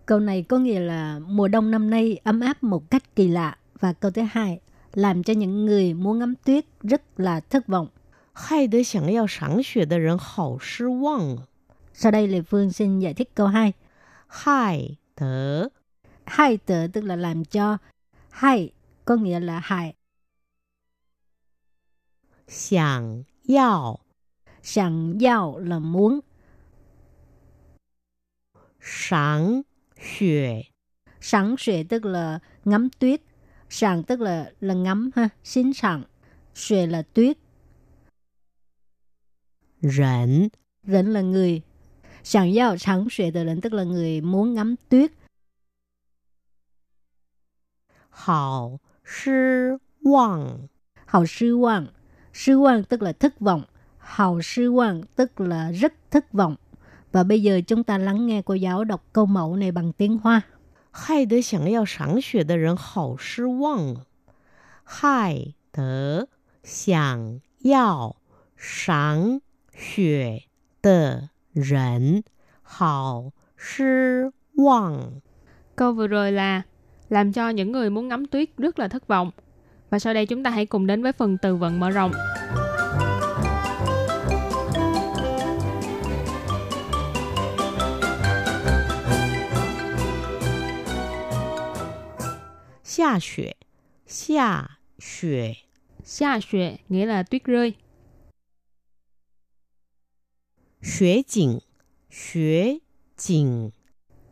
[0.06, 3.58] Câu này có nghĩa là mùa đông năm nay ấm áp một cách kỳ lạ.
[3.80, 4.60] Và câu thứ hai,
[4.94, 7.88] làm cho những người muốn ngắm tuyết rất là thất vọng.
[8.34, 11.48] 害得想要赏雪的人好失望啊！
[11.99, 13.73] sau đây Lê Phương xin giải thích câu 2.
[14.27, 15.69] hai tớ.
[16.25, 17.79] hai tớ tức là làm cho.
[18.31, 18.73] hai
[19.05, 19.95] có nghĩa là hại.
[22.49, 23.99] xiang yào.
[24.63, 26.21] xiang yào là muốn.
[28.81, 29.63] Sáng
[30.19, 30.63] xuệ.
[31.21, 33.21] Sáng xuệ tức là ngắm tuyết.
[33.69, 36.03] Sảng tức là là ngắm ha, xin sảng.
[36.55, 37.37] Xuệ là tuyết.
[39.83, 40.49] Rảnh.
[40.85, 41.63] Rảnh là người,
[42.26, 45.12] Sẵn giao sẵn xuệ tờ rỉnh tức là người muốn ngắm tuyết.
[48.10, 50.68] 好失望，
[51.06, 51.88] Hào sư quan.
[52.34, 53.64] Sư quan tức là thất vọng.
[53.98, 56.56] Hào sư quan tức là rất thất vọng.
[57.12, 60.18] Và bây giờ chúng ta lắng nghe cô giáo đọc câu mẫu này bằng tiếng
[60.18, 60.42] Hoa.
[60.92, 64.06] 害得想要赏雪的人好失望啊！
[64.84, 66.28] 害得
[66.64, 68.18] 想要
[68.58, 69.42] 赏
[69.74, 70.44] 雪
[71.57, 72.21] rẩn
[72.63, 75.21] hào sư vọng.
[75.77, 76.63] Câu vừa rồi là
[77.09, 79.31] làm cho những người muốn ngắm tuyết rất là thất vọng.
[79.91, 82.13] Và sau đây chúng ta hãy cùng đến với phần từ vựng mở rộng.
[92.85, 93.53] Xia xuệ,
[94.07, 94.43] xia
[94.99, 95.55] xuệ.
[96.05, 97.75] Xia xuệ nghĩa là tuyết rơi.
[100.86, 101.60] 雪景，
[102.10, 102.80] 雪
[103.18, 103.72] 景，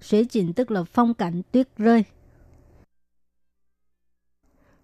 [0.01, 2.03] Xuế trình tức là phong cảnh tuyết rơi.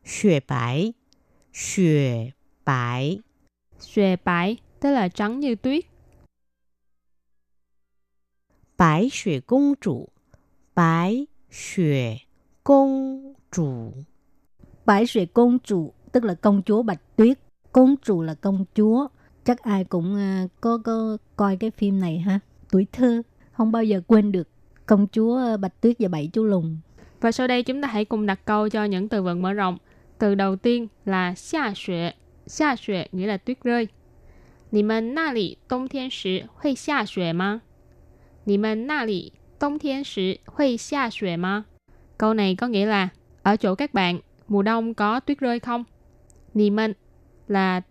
[0.03, 0.93] 雪白，
[1.53, 2.31] 雪
[2.63, 3.17] 白，
[3.79, 5.85] Xuệ bãi tức là trắng như tuyết.
[8.77, 10.09] 白雪公主，
[10.73, 12.19] 白雪
[12.63, 13.93] 公主，
[14.85, 17.39] Bãi xuệ công chủ tức là công chúa Bạch Tuyết.
[17.71, 19.07] Công chủ là công chúa.
[19.49, 22.39] Chắc ai cũng à, có có coi cái phim này ha.
[22.71, 24.47] Tuổi thơ không bao giờ quên được
[24.85, 26.77] công chúa Bạch Tuyết và bảy chú lùn.
[27.21, 29.77] Và sau đây chúng ta hãy cùng đặt câu cho những từ vựng mở rộng.
[30.17, 32.11] Từ đầu tiên là xa xuệ.
[32.47, 33.87] Xa xuệ nghĩa là tuyết rơi.
[34.71, 37.61] 你们那里冬天时会下雪吗？
[38.43, 41.65] 你们那里冬天时会下雪吗？
[42.17, 43.09] Câu này có nghĩa là
[43.43, 45.83] ở chỗ các bạn mùa đông có tuyết rơi không?
[46.53, 46.93] Nì mình
[47.47, 47.81] là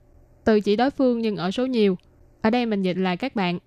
[0.44, 1.98] từ chỉ đối phương nhưng ở số nhiều.
[2.42, 3.60] Ở đây mình dịch là các bạn.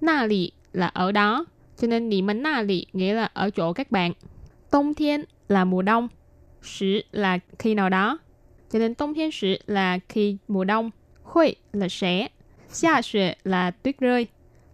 [0.00, 3.72] Na lì là ở đó, cho nên nì mến na lì nghĩa là ở chỗ
[3.72, 4.12] các bạn.
[4.70, 6.08] Tông thiên là mùa đông,
[6.62, 8.18] sử là khi nào đó.
[8.70, 10.90] Cho nên tông thiên sử là khi mùa đông,
[11.22, 12.28] khuy là sẽ,
[12.68, 14.26] xa xuệ là tuyết rơi,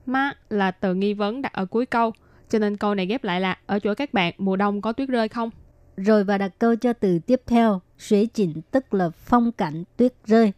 [0.07, 2.13] ma là từ nghi vấn đặt ở cuối câu.
[2.49, 5.09] Cho nên câu này ghép lại là ở chỗ các bạn mùa đông có tuyết
[5.09, 5.51] rơi không?
[5.97, 10.15] Rồi và đặt câu cho từ tiếp theo, suy chỉnh tức là phong cảnh tuyết
[10.27, 10.53] rơi.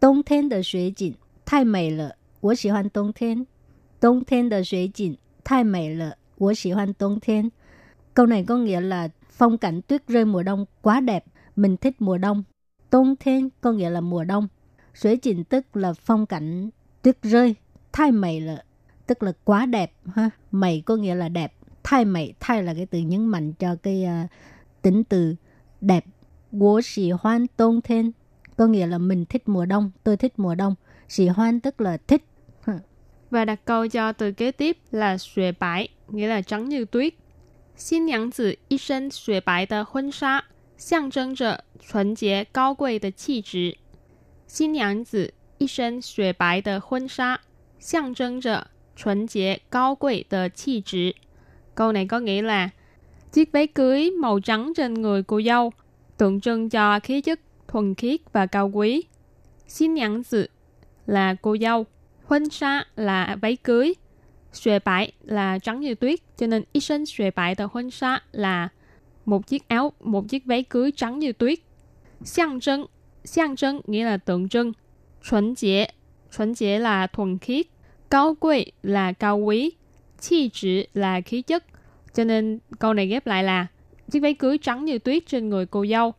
[0.00, 1.14] Đông thiên de xuế chỉnh,
[1.46, 3.46] thái mei le, 我喜欢冬天。
[4.00, 7.50] 冬天的水景太美了，我喜欢冬天。
[8.14, 11.24] Câu này có nghĩa là phong cảnh tuyết rơi mùa đông quá đẹp,
[11.56, 12.44] mình thích mùa đông.
[12.90, 14.48] Tôn thiên có nghĩa là mùa đông.
[14.94, 16.70] Suối trình tức là phong cảnh
[17.02, 17.54] tuyết rơi.
[17.92, 18.64] Thay mày là
[19.06, 20.30] tức là quá đẹp ha.
[20.50, 21.52] Mày có nghĩa là đẹp.
[21.82, 24.30] Thay mày, thay là cái từ nhấn mạnh cho cái uh,
[24.82, 25.34] tính từ
[25.80, 26.04] đẹp.
[26.52, 28.12] Wo xì hoan tôn thiên
[28.57, 30.75] có nghĩa là mình thích mùa đông, tôi thích mùa đông.
[31.07, 32.23] Sì hoan tức là thích.
[33.29, 37.13] Và đặt câu cho từ kế tiếp là xuề bãi, nghĩa là trắng như tuyết.
[37.75, 40.41] Xin nhãng tử y sân xuề bãi tờ hôn sa,
[40.77, 41.59] xiang trưng trở
[41.91, 43.75] thuần chế cao quầy tờ chi trí.
[44.47, 47.37] Xin nhãng tử y sân xuề bãi tờ hôn sa,
[47.79, 48.63] xiang trưng trở
[48.97, 51.13] thuần chế cao quầy tờ chi trí.
[51.75, 52.69] Câu này có nghĩa là
[53.31, 55.71] chiếc váy cưới màu trắng trên người cô dâu
[56.17, 57.39] tượng trưng cho khí chất
[57.75, 59.03] thuần khiết và cao quý.
[59.67, 60.47] Xin nhãn dự
[61.05, 61.85] là cô dâu,
[62.23, 63.93] huân sa là váy cưới,
[64.53, 68.19] xuề bãi là trắng như tuyết, cho nên y sinh xuề bãi tờ huân sa
[68.31, 68.69] là
[69.25, 71.59] một chiếc áo, một chiếc váy cưới trắng như tuyết.
[72.23, 72.85] Xiang trân,
[73.23, 74.71] xiang trân nghĩa là tượng trưng.
[75.29, 75.87] Chuẩn chế,
[76.37, 77.65] chuẩn chế là thuần khiết.
[78.09, 79.71] Cao quý là cao quý.
[80.19, 81.65] Chi trị là khí chất.
[82.13, 83.67] Cho nên câu này ghép lại là
[84.11, 86.13] chiếc váy cưới trắng như tuyết trên người cô dâu,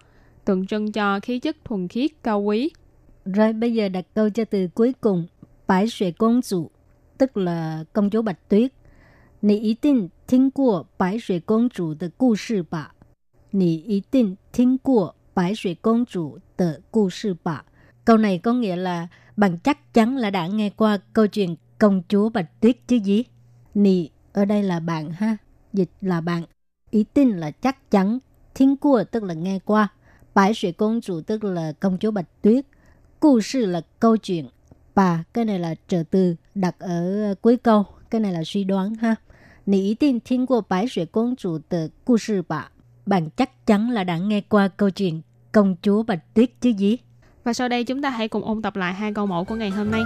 [0.46, 2.72] tượng trưng cho khí chất thuần khiết cao quý.
[3.26, 5.28] Rồi bây giờ đặt câu cho từ cuối cùng,
[5.68, 6.70] Bái Xuệ Công Chủ,
[7.18, 8.72] tức là công chúa Bạch Tuyết.
[9.44, 12.94] 你一定听过白雪公主的故事吧？
[13.52, 17.66] 你一定听过白雪公主的故事吧？
[18.06, 22.30] Câu này có nghĩa là bằng chắc chắn là đã nghe qua câu chuyện công chúa
[22.30, 23.24] Bạch Tuyết chứ gì?
[23.74, 25.38] Nì ở đây là bạn ha,
[25.74, 26.44] dịch là bạn.
[26.92, 28.20] Ý tin là chắc chắn,
[28.54, 29.88] thiên cua tức là nghe qua.
[30.37, 32.65] Bãi 水 Công Chủ tức là Công Chúa Bạch Tuyết.
[33.21, 34.49] Cụ sự là câu chuyện.
[34.95, 37.85] Bà, cái này là trợ từ đặt ở ờ, cuối câu.
[38.11, 39.15] Cái này là suy đoán ha.
[39.67, 40.61] Nì ý tin thiên của
[41.13, 42.69] công Chủ từ Cụ sự bà.
[43.07, 45.21] Bạn chắc chắn là đã nghe qua câu chuyện
[45.53, 46.97] Công Chúa Bạch Tuyết chứ gì.
[47.45, 49.71] Và sau đây chúng ta hãy cùng ôn tập lại hai câu mẫu của ngày
[49.71, 50.03] hôm nay.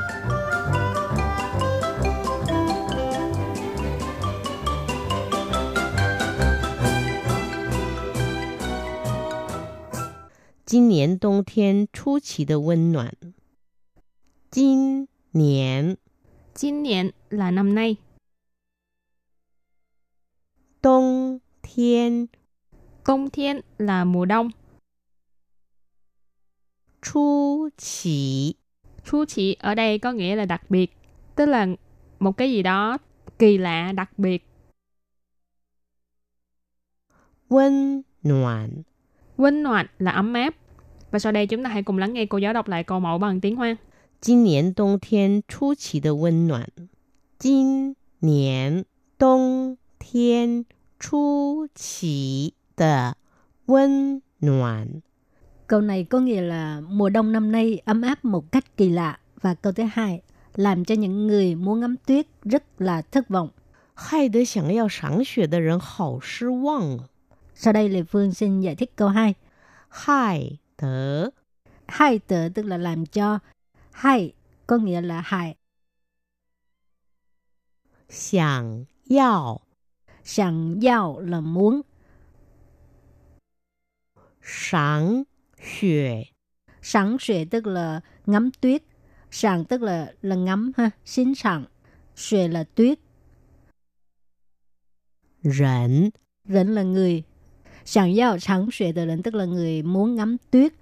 [10.70, 13.16] 今年冬天出奇的温暖。
[14.50, 15.98] 今年
[16.56, 17.98] Chín niên là năm nay.
[20.82, 22.28] 冬天
[23.04, 24.52] 冬thiên là mùa đông.
[27.02, 28.56] 出奇
[29.04, 30.92] Chu chỉ ở đây có nghĩa là đặc biệt,
[31.36, 31.68] tức là
[32.20, 32.98] một cái gì đó
[33.40, 34.44] kỳ lạ, đặc biệt.
[37.50, 38.84] 温暖
[39.38, 40.56] Vinh hoạt là ấm áp.
[41.12, 43.18] Và sau đây chúng ta hãy cùng lắng nghe cô giáo đọc lại câu mẫu
[43.18, 43.78] bằng tiếng Hoa.
[44.22, 46.68] 今年冬天出奇的温暖。
[47.38, 48.86] 今年
[49.18, 50.66] 冬天
[51.00, 53.16] 出奇的
[53.68, 55.02] 温暖。
[55.68, 59.20] Câu này có nghĩa là mùa đông năm nay ấm áp một cách kỳ lạ.
[59.42, 60.22] Và câu thứ hai,
[60.56, 63.50] làm cho những người muốn ngắm tuyết rất là thất vọng.
[63.98, 67.10] 害得想要赏雪的人好失望啊！
[67.54, 69.34] Sau đây Lê Phương xin giải thích câu 2.
[69.90, 71.31] 害 tớ.
[71.89, 73.39] Hại tớ tức là làm cho.
[73.93, 74.33] Hại
[74.67, 75.57] có nghĩa là hại.
[78.09, 79.61] Sàng yào.
[80.25, 81.81] Sàng yào là muốn.
[84.43, 85.23] Sáng
[85.81, 86.25] xuệ.
[86.83, 88.83] Sáng xuệ tức là ngắm tuyết.
[89.31, 91.65] Sàng tức là là ngắm ha, xin sàng.
[92.17, 92.99] Xuệ là tuyết.
[95.43, 96.11] Rẫn.
[96.45, 97.23] Rẫn là người,
[97.91, 100.73] Sẵn giao sẵn xuệ de lần tức là người muốn ngắm tuyết.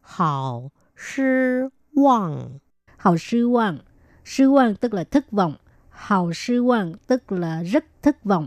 [0.00, 2.58] Hào sư vọng
[2.96, 3.78] Hào sư vọng
[4.24, 5.54] Sư vọng tức là thất vọng.
[5.90, 8.46] Hào sư vọng tức là rất thất vọng.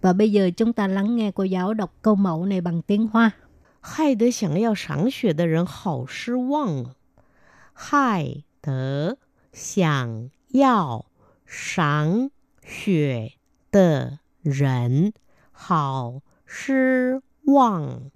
[0.00, 3.06] Và bây giờ chúng ta lắng nghe cô giáo đọc câu mẫu này bằng tiếng
[3.06, 3.30] Hoa.
[3.80, 6.84] Hai đứa sẵn giao sẵn xuệ de rần hào sư vọng.
[7.74, 9.14] Hai đứa
[9.52, 11.04] sẵn giao
[11.46, 12.28] sẵn
[12.84, 13.28] xuệ
[13.72, 14.10] de
[14.50, 15.10] 人
[15.52, 18.08] hào sư vọng.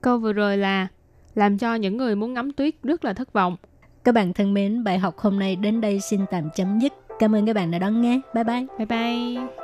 [0.00, 0.88] Câu vừa rồi là
[1.34, 3.56] làm cho những người muốn ngắm tuyết rất là thất vọng.
[4.04, 6.92] Các bạn thân mến, bài học hôm nay đến đây xin tạm chấm dứt.
[7.18, 8.20] Cảm ơn các bạn đã đón nghe.
[8.34, 8.66] Bye bye.
[8.78, 9.63] Bye bye.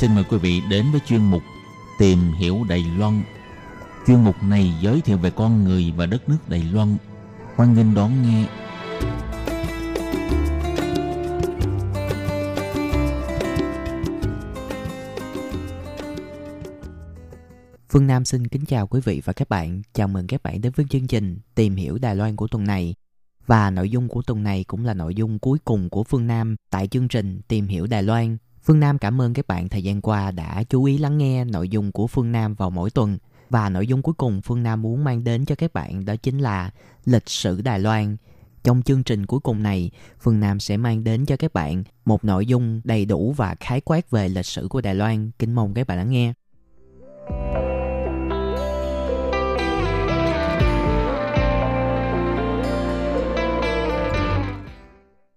[0.00, 1.42] Xin mời quý vị đến với chuyên mục
[1.98, 3.22] Tìm hiểu Đài Loan.
[4.06, 6.96] Chuyên mục này giới thiệu về con người và đất nước Đài Loan.
[7.56, 8.46] Hoan nghênh đón nghe.
[17.88, 19.82] Phương Nam xin kính chào quý vị và các bạn.
[19.92, 22.94] Chào mừng các bạn đến với chương trình Tìm hiểu Đài Loan của tuần này.
[23.46, 26.56] Và nội dung của tuần này cũng là nội dung cuối cùng của Phương Nam
[26.70, 28.36] tại chương trình Tìm hiểu Đài Loan.
[28.62, 31.68] Phương Nam cảm ơn các bạn thời gian qua đã chú ý lắng nghe nội
[31.68, 33.18] dung của Phương Nam vào mỗi tuần.
[33.50, 36.38] Và nội dung cuối cùng Phương Nam muốn mang đến cho các bạn đó chính
[36.38, 36.70] là
[37.04, 38.16] lịch sử Đài Loan.
[38.64, 42.24] Trong chương trình cuối cùng này, Phương Nam sẽ mang đến cho các bạn một
[42.24, 45.30] nội dung đầy đủ và khái quát về lịch sử của Đài Loan.
[45.38, 46.32] Kính mong các bạn lắng nghe.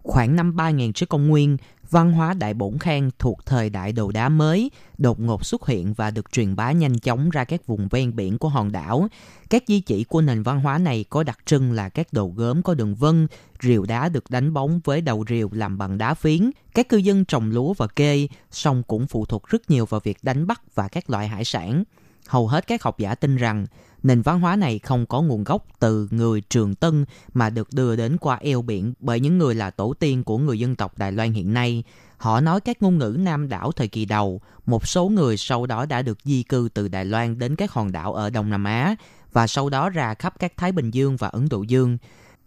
[0.03, 1.57] Khoảng năm 3000 trước công nguyên,
[1.89, 5.93] văn hóa Đại Bổn Khang thuộc thời đại đồ đá mới đột ngột xuất hiện
[5.93, 9.07] và được truyền bá nhanh chóng ra các vùng ven biển của hòn đảo.
[9.49, 12.61] Các di chỉ của nền văn hóa này có đặc trưng là các đồ gốm
[12.61, 13.27] có đường vân,
[13.61, 16.51] rìu đá được đánh bóng với đầu rìu làm bằng đá phiến.
[16.73, 20.17] Các cư dân trồng lúa và kê, song cũng phụ thuộc rất nhiều vào việc
[20.23, 21.83] đánh bắt và các loại hải sản.
[22.27, 23.65] Hầu hết các học giả tin rằng
[24.03, 27.95] nền văn hóa này không có nguồn gốc từ người Trường Tân mà được đưa
[27.95, 31.11] đến qua eo biển bởi những người là tổ tiên của người dân tộc Đài
[31.11, 31.83] Loan hiện nay.
[32.17, 35.85] Họ nói các ngôn ngữ Nam đảo thời kỳ đầu, một số người sau đó
[35.85, 38.95] đã được di cư từ Đài Loan đến các hòn đảo ở Đông Nam Á
[39.33, 41.97] và sau đó ra khắp các Thái Bình Dương và Ấn Độ Dương.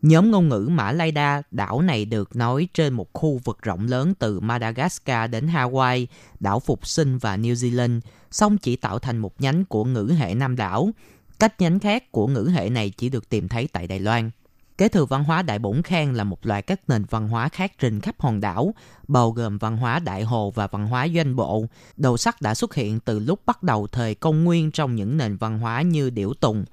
[0.03, 3.87] Nhóm ngôn ngữ Mã Lai Đa, đảo này được nói trên một khu vực rộng
[3.87, 6.07] lớn từ Madagascar đến Hawaii,
[6.41, 10.35] đảo Phục Sinh và New Zealand, song chỉ tạo thành một nhánh của ngữ hệ
[10.35, 10.91] Nam đảo.
[11.39, 14.31] Cách nhánh khác của ngữ hệ này chỉ được tìm thấy tại Đài Loan.
[14.79, 17.73] Kế thừa văn hóa Đại Bổn Khang là một loại các nền văn hóa khác
[17.79, 18.75] trên khắp hòn đảo,
[19.09, 21.67] bao gồm văn hóa Đại Hồ và văn hóa Doanh Bộ.
[21.97, 25.37] Đầu sắc đã xuất hiện từ lúc bắt đầu thời công nguyên trong những nền
[25.37, 26.65] văn hóa như Điểu Tùng.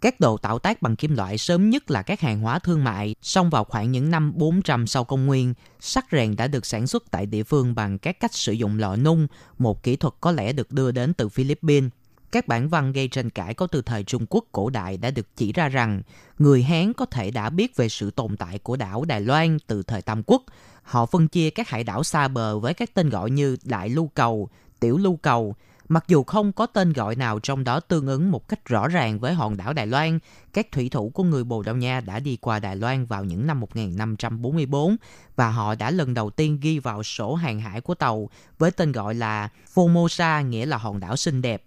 [0.00, 3.14] Các đồ tạo tác bằng kim loại sớm nhất là các hàng hóa thương mại,
[3.22, 7.10] song vào khoảng những năm 400 sau công nguyên, sắt rèn đã được sản xuất
[7.10, 9.26] tại địa phương bằng các cách sử dụng lò nung,
[9.58, 11.90] một kỹ thuật có lẽ được đưa đến từ Philippines.
[12.32, 15.26] Các bản văn gây tranh cãi có từ thời Trung Quốc cổ đại đã được
[15.36, 16.02] chỉ ra rằng
[16.38, 19.82] người Hán có thể đã biết về sự tồn tại của đảo Đài Loan từ
[19.82, 20.42] thời Tam Quốc.
[20.82, 24.10] Họ phân chia các hải đảo xa bờ với các tên gọi như Đại Lưu
[24.14, 24.48] Cầu,
[24.80, 25.54] Tiểu Lưu Cầu.
[25.88, 29.18] Mặc dù không có tên gọi nào trong đó tương ứng một cách rõ ràng
[29.18, 30.18] với hòn đảo Đài Loan,
[30.52, 33.46] các thủy thủ của người Bồ Đào Nha đã đi qua Đài Loan vào những
[33.46, 34.96] năm 1544
[35.36, 38.92] và họ đã lần đầu tiên ghi vào sổ hàng hải của tàu với tên
[38.92, 41.64] gọi là Formosa nghĩa là hòn đảo xinh đẹp.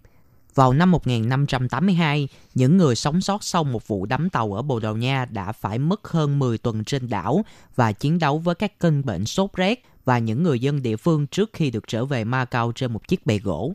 [0.54, 4.96] Vào năm 1582, những người sống sót sau một vụ đắm tàu ở Bồ Đào
[4.96, 7.44] Nha đã phải mất hơn 10 tuần trên đảo
[7.76, 11.26] và chiến đấu với các cơn bệnh sốt rét và những người dân địa phương
[11.26, 13.72] trước khi được trở về Macau trên một chiếc bè gỗ.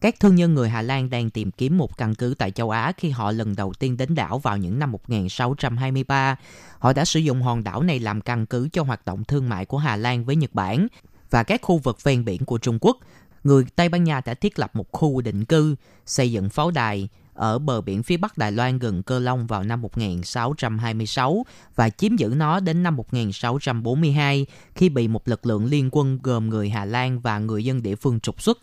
[0.00, 2.92] Các thương nhân người Hà Lan đang tìm kiếm một căn cứ tại châu Á
[2.96, 6.36] khi họ lần đầu tiên đến đảo vào những năm 1623.
[6.78, 9.64] Họ đã sử dụng hòn đảo này làm căn cứ cho hoạt động thương mại
[9.64, 10.86] của Hà Lan với Nhật Bản
[11.30, 12.96] và các khu vực ven biển của Trung Quốc.
[13.44, 17.08] Người Tây Ban Nha đã thiết lập một khu định cư, xây dựng pháo đài
[17.34, 21.44] ở bờ biển phía bắc Đài Loan gần Cơ Long vào năm 1626
[21.74, 26.48] và chiếm giữ nó đến năm 1642 khi bị một lực lượng liên quân gồm
[26.48, 28.58] người Hà Lan và người dân địa phương trục xuất.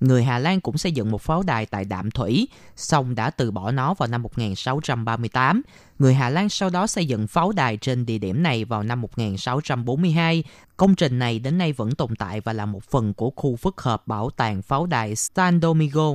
[0.00, 3.50] Người Hà Lan cũng xây dựng một pháo đài tại Đạm Thủy, song đã từ
[3.50, 5.62] bỏ nó vào năm 1638.
[5.98, 9.00] Người Hà Lan sau đó xây dựng pháo đài trên địa điểm này vào năm
[9.00, 10.44] 1642.
[10.76, 13.80] Công trình này đến nay vẫn tồn tại và là một phần của khu phức
[13.80, 16.12] hợp bảo tàng pháo đài San Domingo.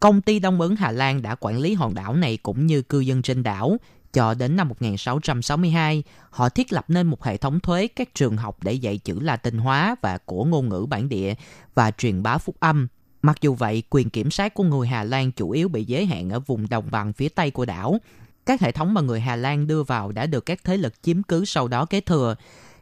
[0.00, 3.00] Công ty Đông Ấn Hà Lan đã quản lý hòn đảo này cũng như cư
[3.00, 3.76] dân trên đảo.
[4.12, 8.58] Cho đến năm 1662, họ thiết lập nên một hệ thống thuế các trường học
[8.62, 11.34] để dạy chữ Latin hóa và của ngôn ngữ bản địa
[11.74, 12.88] và truyền bá phúc âm.
[13.26, 16.30] Mặc dù vậy, quyền kiểm soát của người Hà Lan chủ yếu bị giới hạn
[16.30, 17.98] ở vùng đồng bằng phía tây của đảo.
[18.46, 21.22] Các hệ thống mà người Hà Lan đưa vào đã được các thế lực chiếm
[21.22, 22.36] cứ sau đó kế thừa.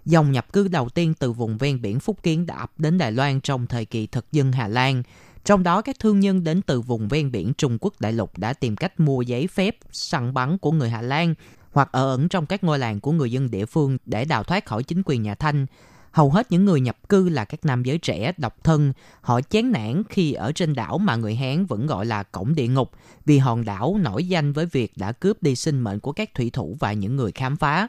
[0.05, 3.13] Dòng nhập cư đầu tiên từ vùng ven biển Phúc Kiến đã ập đến Đài
[3.13, 5.03] Loan trong thời kỳ thực dân Hà Lan.
[5.45, 8.53] Trong đó, các thương nhân đến từ vùng ven biển Trung Quốc đại lục đã
[8.53, 11.35] tìm cách mua giấy phép săn bắn của người Hà Lan
[11.73, 14.67] hoặc ở ẩn trong các ngôi làng của người dân địa phương để đào thoát
[14.67, 15.67] khỏi chính quyền nhà Thanh.
[16.15, 18.93] Hầu hết những người nhập cư là các nam giới trẻ, độc thân.
[19.21, 22.67] Họ chán nản khi ở trên đảo mà người Hán vẫn gọi là cổng địa
[22.67, 22.91] ngục
[23.27, 26.51] vì hòn đảo nổi danh với việc đã cướp đi sinh mệnh của các thủy
[26.51, 27.89] thủ và những người khám phá.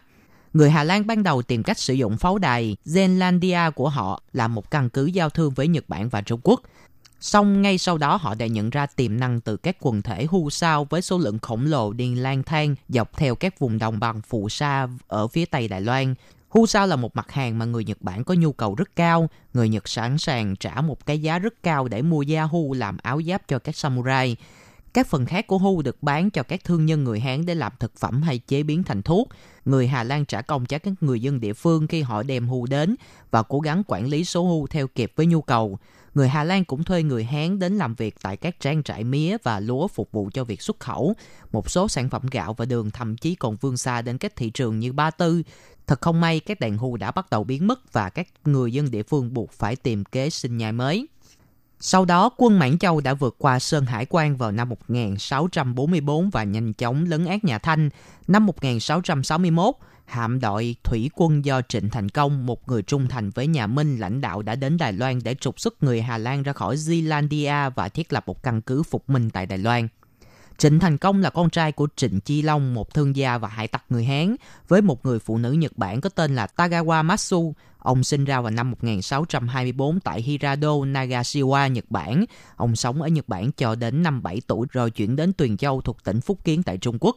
[0.53, 4.47] Người Hà Lan ban đầu tìm cách sử dụng pháo đài Zenlandia của họ là
[4.47, 6.61] một căn cứ giao thương với Nhật Bản và Trung Quốc.
[7.19, 10.49] song ngay sau đó họ đã nhận ra tiềm năng từ các quần thể hưu
[10.49, 14.21] sao với số lượng khổng lồ đi lang thang dọc theo các vùng đồng bằng
[14.21, 16.15] phù sa ở phía Tây Đài Loan.
[16.55, 19.29] Hu sao là một mặt hàng mà người Nhật Bản có nhu cầu rất cao.
[19.53, 22.97] Người Nhật sẵn sàng trả một cái giá rất cao để mua da hu làm
[22.97, 24.37] áo giáp cho các samurai.
[24.93, 27.71] Các phần khác của hu được bán cho các thương nhân người Hán để làm
[27.79, 29.29] thực phẩm hay chế biến thành thuốc.
[29.65, 32.65] Người Hà Lan trả công cho các người dân địa phương khi họ đem hu
[32.65, 32.95] đến
[33.31, 35.79] và cố gắng quản lý số hu theo kịp với nhu cầu.
[36.15, 39.37] Người Hà Lan cũng thuê người Hán đến làm việc tại các trang trại mía
[39.43, 41.13] và lúa phục vụ cho việc xuất khẩu.
[41.51, 44.49] Một số sản phẩm gạo và đường thậm chí còn vươn xa đến các thị
[44.49, 45.43] trường như Ba Tư.
[45.87, 48.91] Thật không may, các đàn hưu đã bắt đầu biến mất và các người dân
[48.91, 51.07] địa phương buộc phải tìm kế sinh nhai mới.
[51.79, 56.43] Sau đó, quân Mãn Châu đã vượt qua Sơn Hải quan vào năm 1644 và
[56.43, 57.89] nhanh chóng lấn át nhà Thanh.
[58.27, 63.47] Năm 1661, hạm đội thủy quân do Trịnh Thành Công, một người trung thành với
[63.47, 66.53] nhà Minh lãnh đạo đã đến Đài Loan để trục xuất người Hà Lan ra
[66.53, 69.87] khỏi Zealandia và thiết lập một căn cứ phục minh tại Đài Loan.
[70.57, 73.67] Trịnh Thành Công là con trai của Trịnh Chi Long, một thương gia và hải
[73.67, 74.35] tặc người Hán,
[74.67, 77.53] với một người phụ nữ Nhật Bản có tên là Tagawa Matsu.
[77.79, 82.25] Ông sinh ra vào năm 1624 tại Hirado, Nagashiwa, Nhật Bản.
[82.55, 85.81] Ông sống ở Nhật Bản cho đến năm 7 tuổi rồi chuyển đến Tuyền Châu
[85.81, 87.15] thuộc tỉnh Phúc Kiến tại Trung Quốc.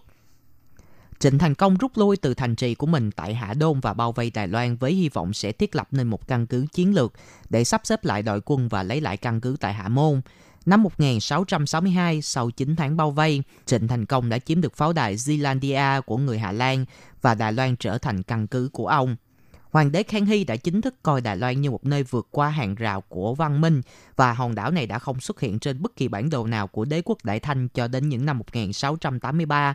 [1.18, 4.12] Trịnh Thành Công rút lui từ thành trì của mình tại Hạ Đôn và bao
[4.12, 7.12] vây Đài Loan với hy vọng sẽ thiết lập nên một căn cứ chiến lược
[7.50, 10.20] để sắp xếp lại đội quân và lấy lại căn cứ tại Hạ Môn.
[10.66, 15.16] Năm 1662, sau 9 tháng bao vây, Trịnh Thành Công đã chiếm được pháo đài
[15.16, 16.84] Zealandia của người Hà Lan
[17.22, 19.16] và Đài Loan trở thành căn cứ của ông.
[19.70, 22.48] Hoàng đế Khang Hy đã chính thức coi Đài Loan như một nơi vượt qua
[22.48, 23.82] hàng rào của văn minh
[24.16, 26.84] và hòn đảo này đã không xuất hiện trên bất kỳ bản đồ nào của
[26.84, 29.74] đế quốc Đại Thanh cho đến những năm 1683.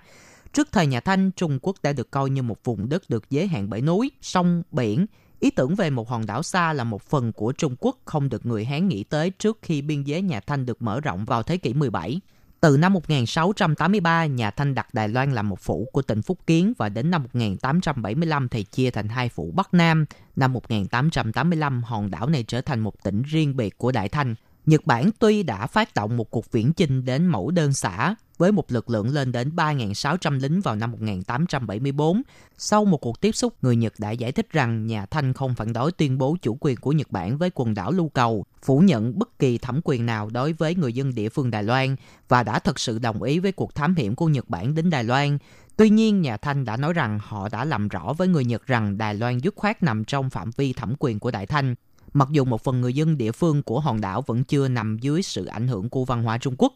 [0.53, 3.47] Trước thời nhà Thanh, Trung Quốc đã được coi như một vùng đất được giới
[3.47, 5.05] hạn bởi núi, sông, biển.
[5.39, 8.45] Ý tưởng về một hòn đảo xa là một phần của Trung Quốc không được
[8.45, 11.57] người Hán nghĩ tới trước khi biên giới nhà Thanh được mở rộng vào thế
[11.57, 12.21] kỷ 17.
[12.59, 16.73] Từ năm 1683, nhà Thanh đặt Đài Loan làm một phủ của tỉnh Phúc Kiến
[16.77, 20.05] và đến năm 1875 thì chia thành hai phủ Bắc Nam.
[20.35, 24.35] Năm 1885, hòn đảo này trở thành một tỉnh riêng biệt của Đại Thanh.
[24.65, 28.51] Nhật Bản tuy đã phát động một cuộc viễn chinh đến mẫu đơn xã với
[28.51, 32.21] một lực lượng lên đến 3.600 lính vào năm 1874.
[32.57, 35.73] Sau một cuộc tiếp xúc, người Nhật đã giải thích rằng nhà Thanh không phản
[35.73, 39.19] đối tuyên bố chủ quyền của Nhật Bản với quần đảo Lưu Cầu, phủ nhận
[39.19, 41.95] bất kỳ thẩm quyền nào đối với người dân địa phương Đài Loan
[42.27, 45.03] và đã thực sự đồng ý với cuộc thám hiểm của Nhật Bản đến Đài
[45.03, 45.37] Loan.
[45.77, 48.97] Tuy nhiên, nhà Thanh đã nói rằng họ đã làm rõ với người Nhật rằng
[48.97, 51.75] Đài Loan dứt khoát nằm trong phạm vi thẩm quyền của Đại Thanh.
[52.13, 55.21] Mặc dù một phần người dân địa phương của hòn đảo vẫn chưa nằm dưới
[55.21, 56.73] sự ảnh hưởng của văn hóa Trung Quốc,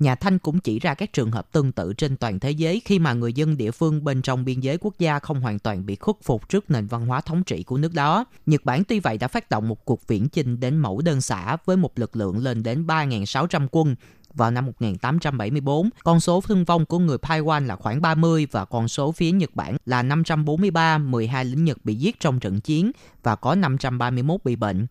[0.00, 2.98] nhà Thanh cũng chỉ ra các trường hợp tương tự trên toàn thế giới khi
[2.98, 5.96] mà người dân địa phương bên trong biên giới quốc gia không hoàn toàn bị
[5.96, 8.24] khuất phục trước nền văn hóa thống trị của nước đó.
[8.46, 11.56] Nhật Bản tuy vậy đã phát động một cuộc viễn chinh đến mẫu đơn xã
[11.64, 13.96] với một lực lượng lên đến 3.600 quân
[14.34, 18.88] vào năm 1874, con số thương vong của người Paiwan là khoảng 30 và con
[18.88, 22.92] số phía Nhật Bản là 543, 12 lính Nhật bị giết trong trận chiến
[23.22, 24.86] và có 531 bị bệnh.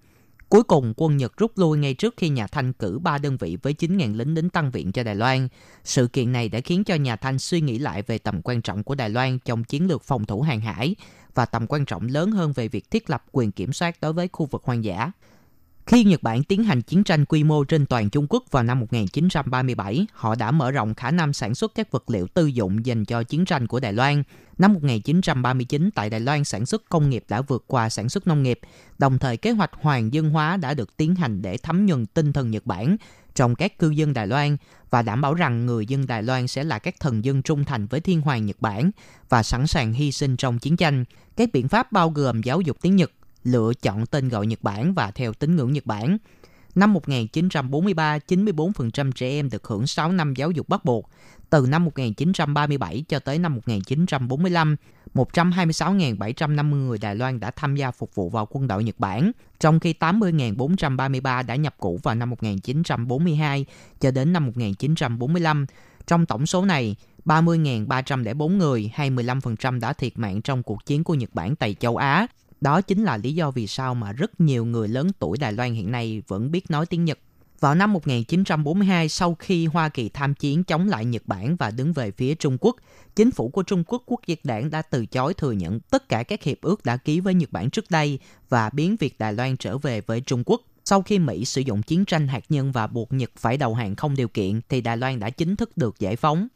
[0.49, 3.57] Cuối cùng, quân Nhật rút lui ngay trước khi nhà Thanh cử 3 đơn vị
[3.61, 5.47] với 9.000 lính đến tăng viện cho Đài Loan.
[5.83, 8.83] Sự kiện này đã khiến cho nhà Thanh suy nghĩ lại về tầm quan trọng
[8.83, 10.95] của Đài Loan trong chiến lược phòng thủ hàng hải
[11.33, 14.29] và tầm quan trọng lớn hơn về việc thiết lập quyền kiểm soát đối với
[14.31, 15.11] khu vực hoang dã.
[15.89, 18.79] Khi Nhật Bản tiến hành chiến tranh quy mô trên toàn Trung Quốc vào năm
[18.79, 23.05] 1937, họ đã mở rộng khả năng sản xuất các vật liệu tư dụng dành
[23.05, 24.23] cho chiến tranh của Đài Loan.
[24.57, 28.43] Năm 1939, tại Đài Loan sản xuất công nghiệp đã vượt qua sản xuất nông
[28.43, 28.59] nghiệp,
[28.97, 32.33] đồng thời kế hoạch hoàng dân hóa đã được tiến hành để thấm nhuần tinh
[32.33, 32.97] thần Nhật Bản
[33.35, 34.57] trong các cư dân Đài Loan
[34.89, 37.87] và đảm bảo rằng người dân Đài Loan sẽ là các thần dân trung thành
[37.87, 38.91] với thiên hoàng Nhật Bản
[39.29, 41.05] và sẵn sàng hy sinh trong chiến tranh.
[41.37, 43.11] Các biện pháp bao gồm giáo dục tiếng Nhật,
[43.43, 46.17] lựa chọn tên gọi Nhật Bản và theo tín ngưỡng Nhật Bản.
[46.75, 51.09] Năm 1943, 94% trẻ em được hưởng 6 năm giáo dục bắt buộc.
[51.49, 54.75] Từ năm 1937 cho tới năm 1945,
[55.13, 59.79] 126.750 người Đài Loan đã tham gia phục vụ vào quân đội Nhật Bản, trong
[59.79, 63.65] khi 80.433 đã nhập ngũ vào năm 1942
[63.99, 65.65] cho đến năm 1945.
[66.07, 71.13] Trong tổng số này, 30.304 người hay 15% đã thiệt mạng trong cuộc chiến của
[71.13, 72.27] Nhật Bản tại châu Á,
[72.61, 75.73] đó chính là lý do vì sao mà rất nhiều người lớn tuổi Đài Loan
[75.73, 77.19] hiện nay vẫn biết nói tiếng Nhật.
[77.59, 81.93] Vào năm 1942, sau khi Hoa Kỳ tham chiến chống lại Nhật Bản và đứng
[81.93, 82.75] về phía Trung Quốc,
[83.15, 86.23] chính phủ của Trung Quốc Quốc dân đảng đã từ chối thừa nhận tất cả
[86.23, 89.57] các hiệp ước đã ký với Nhật Bản trước đây và biến việc Đài Loan
[89.57, 90.61] trở về với Trung Quốc.
[90.85, 93.95] Sau khi Mỹ sử dụng chiến tranh hạt nhân và buộc Nhật phải đầu hàng
[93.95, 96.47] không điều kiện, thì Đài Loan đã chính thức được giải phóng.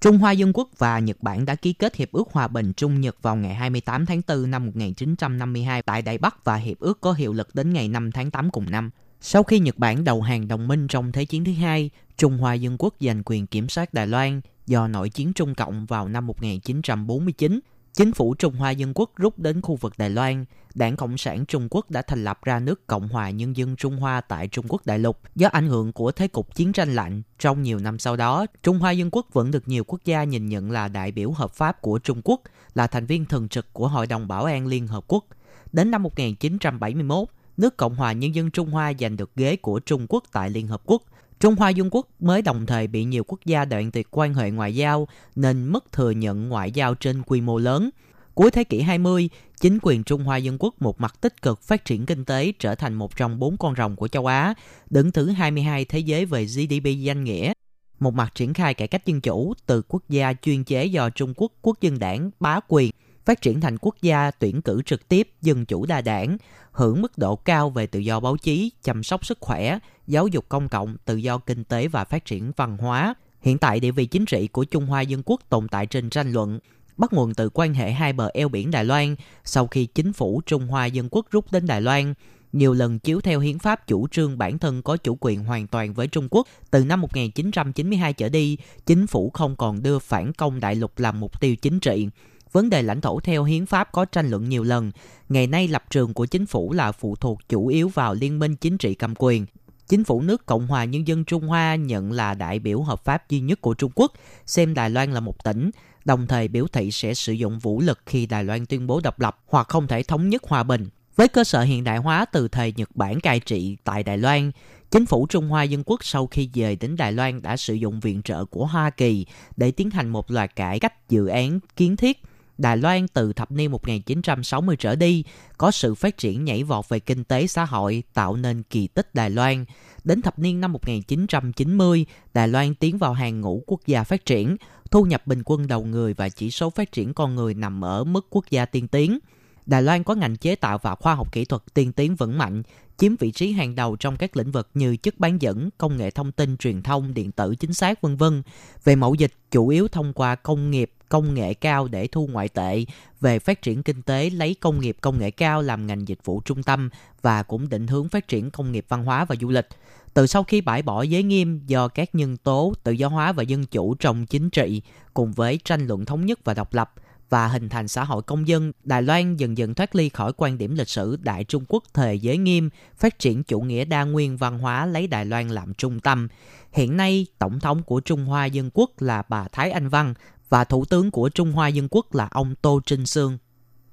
[0.00, 3.00] Trung Hoa Dân Quốc và Nhật Bản đã ký kết Hiệp ước Hòa bình Trung
[3.00, 7.12] Nhật vào ngày 28 tháng 4 năm 1952 tại Đài Bắc và Hiệp ước có
[7.12, 8.90] hiệu lực đến ngày 5 tháng 8 cùng năm.
[9.20, 12.54] Sau khi Nhật Bản đầu hàng đồng minh trong Thế chiến thứ hai, Trung Hoa
[12.54, 16.26] Dân Quốc giành quyền kiểm soát Đài Loan do nội chiến Trung Cộng vào năm
[16.26, 17.60] 1949.
[17.94, 20.44] Chính phủ Trung Hoa Dân Quốc rút đến khu vực Đài Loan.
[20.74, 23.96] Đảng Cộng sản Trung Quốc đã thành lập ra nước Cộng hòa Nhân dân Trung
[23.96, 25.20] Hoa tại Trung Quốc đại lục.
[25.34, 28.78] Do ảnh hưởng của thế cục chiến tranh lạnh, trong nhiều năm sau đó, Trung
[28.78, 31.82] Hoa Dân Quốc vẫn được nhiều quốc gia nhìn nhận là đại biểu hợp pháp
[31.82, 32.40] của Trung Quốc,
[32.74, 35.24] là thành viên thường trực của Hội đồng Bảo an Liên Hợp Quốc.
[35.72, 40.06] Đến năm 1971, nước Cộng hòa Nhân dân Trung Hoa giành được ghế của Trung
[40.08, 41.02] Quốc tại Liên Hợp Quốc.
[41.40, 44.50] Trung Hoa Dân Quốc mới đồng thời bị nhiều quốc gia đoạn tuyệt quan hệ
[44.50, 47.90] ngoại giao nên mất thừa nhận ngoại giao trên quy mô lớn.
[48.34, 49.28] Cuối thế kỷ 20,
[49.60, 52.74] chính quyền Trung Hoa Dân Quốc một mặt tích cực phát triển kinh tế trở
[52.74, 54.54] thành một trong bốn con rồng của châu Á,
[54.90, 57.52] đứng thứ 22 thế giới về GDP danh nghĩa.
[58.00, 61.34] Một mặt triển khai cải cách dân chủ từ quốc gia chuyên chế do Trung
[61.36, 62.90] Quốc quốc dân đảng bá quyền
[63.24, 66.36] phát triển thành quốc gia tuyển cử trực tiếp, dân chủ đa đảng,
[66.72, 70.44] hưởng mức độ cao về tự do báo chí, chăm sóc sức khỏe, giáo dục
[70.48, 73.14] công cộng, tự do kinh tế và phát triển văn hóa.
[73.40, 76.32] Hiện tại địa vị chính trị của Trung Hoa Dân Quốc tồn tại trên tranh
[76.32, 76.58] luận,
[76.96, 80.40] bắt nguồn từ quan hệ hai bờ eo biển Đài Loan sau khi chính phủ
[80.46, 82.14] Trung Hoa Dân Quốc rút đến Đài Loan
[82.54, 85.94] nhiều lần chiếu theo hiến pháp chủ trương bản thân có chủ quyền hoàn toàn
[85.94, 86.48] với Trung Quốc.
[86.70, 91.20] Từ năm 1992 trở đi, chính phủ không còn đưa phản công đại lục làm
[91.20, 92.08] mục tiêu chính trị.
[92.54, 94.90] Vấn đề lãnh thổ theo hiến pháp có tranh luận nhiều lần.
[95.28, 98.56] Ngày nay lập trường của chính phủ là phụ thuộc chủ yếu vào liên minh
[98.56, 99.46] chính trị cầm quyền.
[99.88, 103.30] Chính phủ nước Cộng hòa Nhân dân Trung Hoa nhận là đại biểu hợp pháp
[103.30, 104.12] duy nhất của Trung Quốc,
[104.46, 105.70] xem Đài Loan là một tỉnh,
[106.04, 109.20] đồng thời biểu thị sẽ sử dụng vũ lực khi Đài Loan tuyên bố độc
[109.20, 110.88] lập hoặc không thể thống nhất hòa bình.
[111.16, 114.50] Với cơ sở hiện đại hóa từ thời Nhật Bản cai trị tại Đài Loan,
[114.90, 118.00] chính phủ Trung Hoa Dân Quốc sau khi về đến Đài Loan đã sử dụng
[118.00, 119.26] viện trợ của Hoa Kỳ
[119.56, 122.20] để tiến hành một loạt cải cách dự án kiến thiết–
[122.58, 125.24] Đài Loan từ thập niên 1960 trở đi
[125.58, 129.14] có sự phát triển nhảy vọt về kinh tế xã hội tạo nên kỳ tích
[129.14, 129.64] Đài Loan.
[130.04, 134.56] Đến thập niên năm 1990, Đài Loan tiến vào hàng ngũ quốc gia phát triển,
[134.90, 138.04] thu nhập bình quân đầu người và chỉ số phát triển con người nằm ở
[138.04, 139.18] mức quốc gia tiên tiến.
[139.66, 142.62] Đài Loan có ngành chế tạo và khoa học kỹ thuật tiên tiến vững mạnh,
[142.98, 146.10] chiếm vị trí hàng đầu trong các lĩnh vực như chất bán dẫn, công nghệ
[146.10, 148.42] thông tin, truyền thông, điện tử chính xác vân vân.
[148.84, 152.48] Về mậu dịch, chủ yếu thông qua công nghiệp, công nghệ cao để thu ngoại
[152.48, 152.84] tệ,
[153.20, 156.40] về phát triển kinh tế lấy công nghiệp công nghệ cao làm ngành dịch vụ
[156.44, 156.90] trung tâm
[157.22, 159.68] và cũng định hướng phát triển công nghiệp văn hóa và du lịch.
[160.14, 163.42] Từ sau khi bãi bỏ giới nghiêm do các nhân tố tự do hóa và
[163.42, 164.82] dân chủ trong chính trị
[165.14, 166.94] cùng với tranh luận thống nhất và độc lập,
[167.28, 170.58] và hình thành xã hội công dân, Đài Loan dần dần thoát ly khỏi quan
[170.58, 174.36] điểm lịch sử Đại Trung Quốc thời giới nghiêm, phát triển chủ nghĩa đa nguyên
[174.36, 176.28] văn hóa lấy Đài Loan làm trung tâm.
[176.72, 180.14] Hiện nay, Tổng thống của Trung Hoa Dân Quốc là bà Thái Anh Văn
[180.48, 183.38] và Thủ tướng của Trung Hoa Dân Quốc là ông Tô Trinh Sương.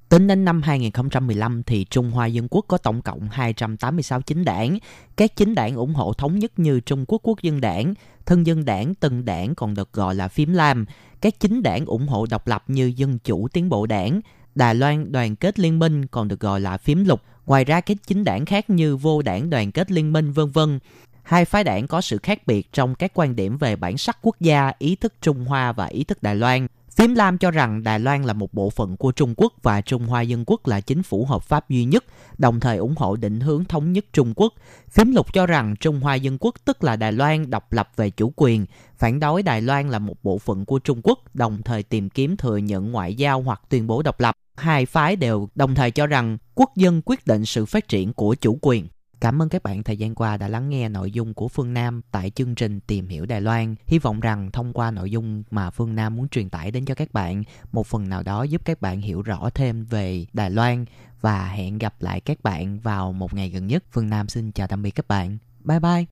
[0.09, 4.77] Tính đến năm 2015 thì Trung Hoa Dân Quốc có tổng cộng 286 chính đảng.
[5.15, 7.93] Các chính đảng ủng hộ thống nhất như Trung Quốc Quốc dân đảng,
[8.25, 10.86] Thân dân đảng, Tân đảng còn được gọi là phím lam.
[11.22, 14.22] Các chính đảng ủng hộ độc lập như Dân chủ Tiến bộ đảng,
[14.55, 17.22] Đài Loan đoàn kết liên minh còn được gọi là phím lục.
[17.45, 20.80] Ngoài ra các chính đảng khác như vô đảng đoàn kết liên minh vân vân.
[21.24, 24.36] Hai phái đảng có sự khác biệt trong các quan điểm về bản sắc quốc
[24.39, 26.67] gia, ý thức Trung Hoa và ý thức Đài Loan.
[26.95, 30.05] Phím Lam cho rằng Đài Loan là một bộ phận của Trung Quốc và Trung
[30.05, 32.05] Hoa Dân Quốc là chính phủ hợp pháp duy nhất,
[32.37, 34.53] đồng thời ủng hộ định hướng thống nhất Trung Quốc.
[34.89, 38.09] Phím Lục cho rằng Trung Hoa Dân Quốc tức là Đài Loan độc lập về
[38.09, 38.65] chủ quyền,
[38.97, 42.37] phản đối Đài Loan là một bộ phận của Trung Quốc, đồng thời tìm kiếm
[42.37, 44.35] thừa nhận ngoại giao hoặc tuyên bố độc lập.
[44.57, 48.35] Hai phái đều đồng thời cho rằng quốc dân quyết định sự phát triển của
[48.35, 48.87] chủ quyền.
[49.22, 52.01] Cảm ơn các bạn thời gian qua đã lắng nghe nội dung của Phương Nam
[52.11, 53.76] tại chương trình Tìm hiểu Đài Loan.
[53.86, 56.95] Hy vọng rằng thông qua nội dung mà Phương Nam muốn truyền tải đến cho
[56.95, 60.86] các bạn, một phần nào đó giúp các bạn hiểu rõ thêm về Đài Loan
[61.22, 63.84] và hẹn gặp lại các bạn vào một ngày gần nhất.
[63.91, 65.38] Phương Nam xin chào tạm biệt các bạn.
[65.63, 66.05] Bye bye.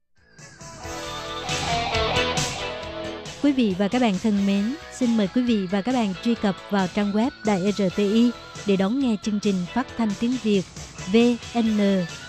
[3.44, 6.36] Quý vị và các bạn thân mến, xin mời quý vị và các bạn truy
[6.36, 8.32] cập vào trang web Đài RTI
[8.68, 10.64] để đón nghe chương trình phát thanh tiếng Việt
[11.12, 11.78] VN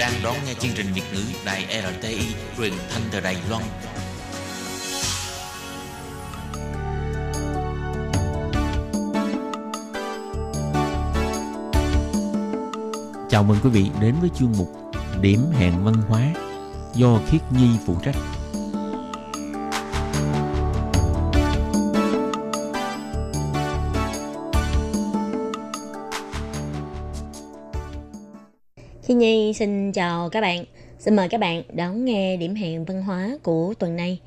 [0.00, 2.20] Đang đón nghe chương trình Việt ngữ Đài RTI
[2.56, 3.62] truyền thanh từ Đài Loan.
[13.30, 14.72] Chào mừng quý vị đến với chương mục
[15.20, 16.22] Điểm hẹn văn hóa
[16.94, 18.16] do Khiết Nhi phụ trách.
[29.50, 30.64] Nhi xin chào các bạn.
[30.98, 34.18] Xin mời các bạn đón nghe điểm hẹn văn hóa của tuần này.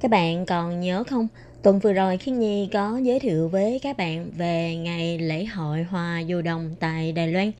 [0.00, 1.28] Các bạn còn nhớ không?
[1.62, 5.82] Tuần vừa rồi Khiết Nhi có giới thiệu với các bạn về ngày lễ hội
[5.82, 7.52] hoa vô đồng tại Đài Loan.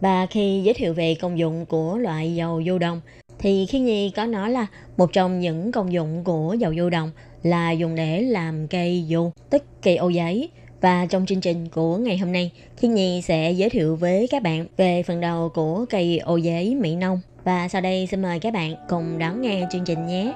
[0.00, 3.00] Và khi giới thiệu về công dụng của loại dầu vô đồng
[3.38, 4.66] thì Khiết Nhi có nói là
[4.96, 7.10] một trong những công dụng của dầu vô đồng
[7.42, 10.48] là dùng để làm cây dù, tức cây ô giấy
[10.84, 14.42] và trong chương trình của ngày hôm nay, thiên Nhi sẽ giới thiệu với các
[14.42, 17.20] bạn về phần đầu của cây ô giấy Mỹ Nông.
[17.44, 20.34] Và sau đây xin mời các bạn cùng đón nghe chương trình nhé.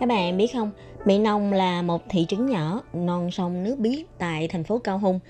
[0.00, 0.70] Các bạn biết không,
[1.04, 4.98] Mỹ Nông là một thị trấn nhỏ non sông nước biếc tại thành phố Cao
[4.98, 5.20] Hùng.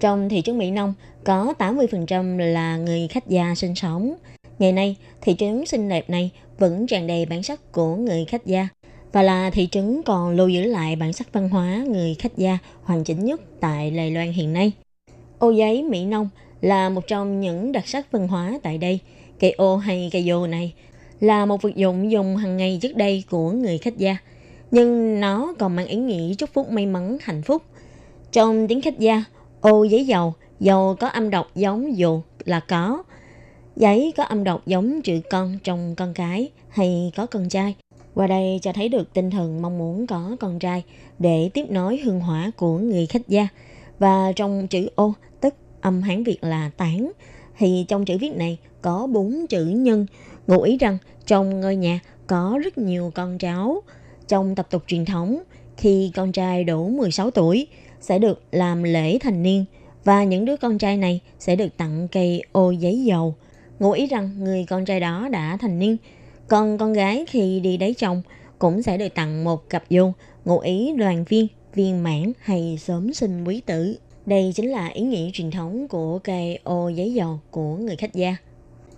[0.00, 4.14] Trong thị trấn Mỹ Nông có 80% là người khách gia sinh sống,
[4.58, 8.46] Ngày nay, thị trấn xinh đẹp này vẫn tràn đầy bản sắc của người khách
[8.46, 8.68] gia
[9.12, 12.58] và là thị trấn còn lưu giữ lại bản sắc văn hóa người khách gia
[12.82, 14.72] hoàn chỉnh nhất tại Đài Loan hiện nay.
[15.38, 16.28] Ô giấy Mỹ Nông
[16.60, 18.98] là một trong những đặc sắc văn hóa tại đây.
[19.40, 20.72] Cây ô hay cây dô này
[21.20, 24.16] là một vật dụng dùng hàng ngày trước đây của người khách gia,
[24.70, 27.62] nhưng nó còn mang ý nghĩa chúc phúc may mắn hạnh phúc.
[28.32, 29.24] Trong tiếng khách gia,
[29.60, 33.02] ô giấy dầu, dầu có âm đọc giống dù là có,
[33.76, 37.76] Giấy có âm đọc giống chữ con trong con cái hay có con trai.
[38.14, 40.84] Qua đây cho thấy được tinh thần mong muốn có con trai
[41.18, 43.48] để tiếp nối hương hỏa của người khách gia.
[43.98, 47.12] Và trong chữ ô, tức âm Hán Việt là tán,
[47.58, 50.06] thì trong chữ viết này có bốn chữ nhân,
[50.46, 53.82] ngụ ý rằng trong ngôi nhà có rất nhiều con cháu.
[54.28, 55.42] Trong tập tục truyền thống,
[55.76, 57.66] khi con trai đủ 16 tuổi,
[58.00, 59.64] sẽ được làm lễ thành niên
[60.04, 63.34] và những đứa con trai này sẽ được tặng cây ô giấy dầu–
[63.78, 65.96] ngụ ý rằng người con trai đó đã thành niên.
[66.48, 68.22] Còn con gái khi đi lấy chồng
[68.58, 70.12] cũng sẽ được tặng một cặp dù,
[70.44, 73.96] ngụ ý đoàn viên, viên mãn hay sớm sinh quý tử.
[74.26, 78.14] Đây chính là ý nghĩa truyền thống của cây ô giấy dầu của người khách
[78.14, 78.36] gia.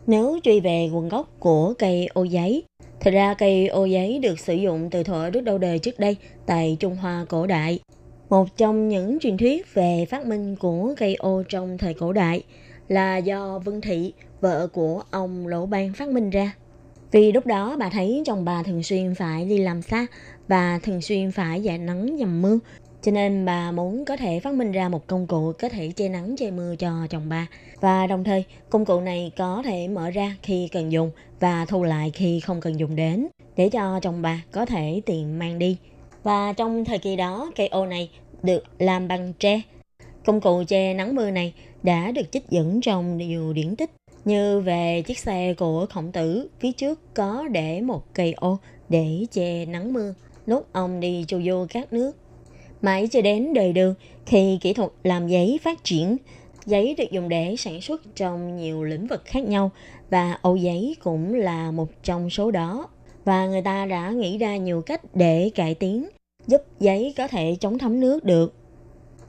[0.06, 2.62] Nếu truy về nguồn gốc của cây ô giấy,
[3.00, 6.16] thật ra cây ô giấy được sử dụng từ thuở rất lâu đời trước đây
[6.46, 7.78] tại Trung Hoa cổ đại.
[8.30, 12.42] Một trong những truyền thuyết về phát minh của cây ô trong thời cổ đại
[12.88, 16.52] là do Vân Thị, vợ của ông Lỗ Ban phát minh ra.
[17.10, 20.06] Vì lúc đó bà thấy chồng bà thường xuyên phải đi làm xa
[20.48, 22.58] và thường xuyên phải giải nắng dầm mưa.
[23.02, 26.08] Cho nên bà muốn có thể phát minh ra một công cụ có thể che
[26.08, 27.46] nắng che mưa cho chồng bà.
[27.80, 31.10] Và đồng thời, công cụ này có thể mở ra khi cần dùng
[31.40, 33.26] và thu lại khi không cần dùng đến,
[33.56, 35.76] để cho chồng bà có thể tiện mang đi.
[36.22, 38.10] Và trong thời kỳ đó, cây ô này
[38.42, 39.60] được làm bằng tre.
[40.24, 43.90] Công cụ che nắng mưa này đã được trích dẫn trong nhiều điển tích
[44.24, 48.58] như về chiếc xe của khổng tử phía trước có để một cây ô
[48.88, 50.14] để che nắng mưa
[50.46, 52.16] lúc ông đi chu du các nước.
[52.82, 53.94] Mãi cho đến đời đường
[54.26, 56.16] khi kỹ thuật làm giấy phát triển,
[56.66, 59.70] giấy được dùng để sản xuất trong nhiều lĩnh vực khác nhau
[60.10, 62.88] và ô giấy cũng là một trong số đó.
[63.24, 66.08] Và người ta đã nghĩ ra nhiều cách để cải tiến,
[66.46, 68.54] giúp giấy có thể chống thấm nước được.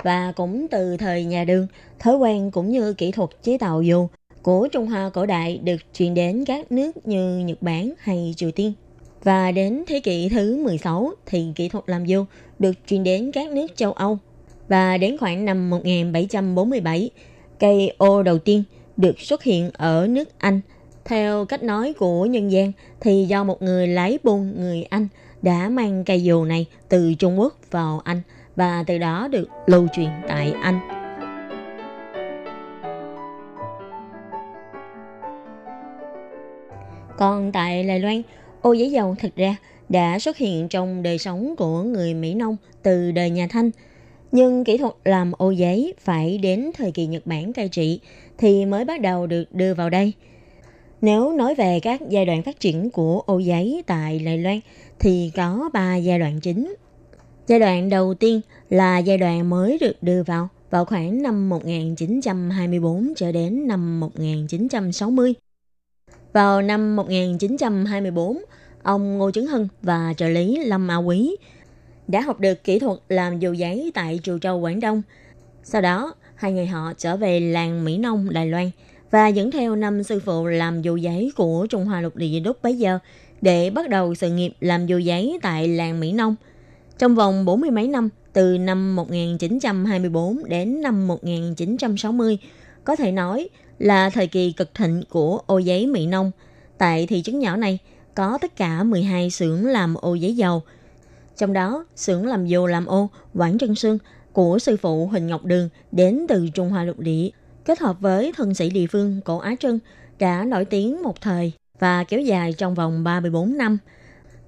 [0.03, 1.67] Và cũng từ thời nhà Đường,
[1.99, 4.07] thói quen cũng như kỹ thuật chế tạo dù
[4.49, 8.51] của Trung Hoa cổ đại được truyền đến các nước như Nhật Bản hay Triều
[8.51, 8.73] Tiên.
[9.23, 12.25] Và đến thế kỷ thứ 16 thì kỹ thuật làm dâu
[12.59, 14.17] được truyền đến các nước châu Âu.
[14.67, 17.09] Và đến khoảng năm 1747,
[17.59, 18.63] cây ô đầu tiên
[18.97, 20.61] được xuất hiện ở nước Anh.
[21.05, 22.71] Theo cách nói của nhân gian
[23.01, 25.07] thì do một người lái buôn người Anh
[25.41, 28.21] đã mang cây dù này từ Trung Quốc vào Anh
[28.55, 30.98] và từ đó được lưu truyền tại Anh.
[37.19, 38.21] Còn tại Đài Loan,
[38.61, 39.55] ô giấy dầu thực ra
[39.89, 43.71] đã xuất hiện trong đời sống của người Mỹ nông từ đời nhà Thanh.
[44.31, 47.99] Nhưng kỹ thuật làm ô giấy phải đến thời kỳ Nhật Bản cai trị
[48.37, 50.13] thì mới bắt đầu được đưa vào đây.
[51.01, 54.59] Nếu nói về các giai đoạn phát triển của ô giấy tại Đài Loan
[54.99, 56.75] thì có 3 giai đoạn chính.
[57.47, 63.13] Giai đoạn đầu tiên là giai đoạn mới được đưa vào vào khoảng năm 1924
[63.15, 65.33] cho đến năm 1960.
[66.33, 68.37] Vào năm 1924,
[68.83, 71.35] ông Ngô Chấn Hưng và trợ lý Lâm A Quý
[72.07, 75.01] đã học được kỹ thuật làm dù giấy tại Trù Châu, Quảng Đông.
[75.63, 78.71] Sau đó, hai người họ trở về làng Mỹ Nông, Đài Loan
[79.11, 82.57] và dẫn theo năm sư phụ làm dù giấy của Trung Hoa lục địa đúc
[82.63, 82.99] bấy giờ
[83.41, 86.35] để bắt đầu sự nghiệp làm dù giấy tại làng Mỹ Nông.
[86.97, 92.37] Trong vòng bốn mươi mấy năm, từ năm 1924 đến năm 1960,
[92.83, 93.49] có thể nói
[93.79, 96.31] là thời kỳ cực thịnh của ô giấy Mỹ Nông.
[96.77, 97.79] Tại thị trấn nhỏ này
[98.15, 100.63] có tất cả 12 xưởng làm ô giấy dầu.
[101.37, 103.97] Trong đó, xưởng làm dầu làm ô Quảng Trân Sương
[104.33, 107.29] của sư phụ Huỳnh Ngọc Đường đến từ Trung Hoa lục địa,
[107.65, 109.79] kết hợp với thân sĩ địa phương cổ Á Trân
[110.19, 113.77] đã nổi tiếng một thời và kéo dài trong vòng 34 năm.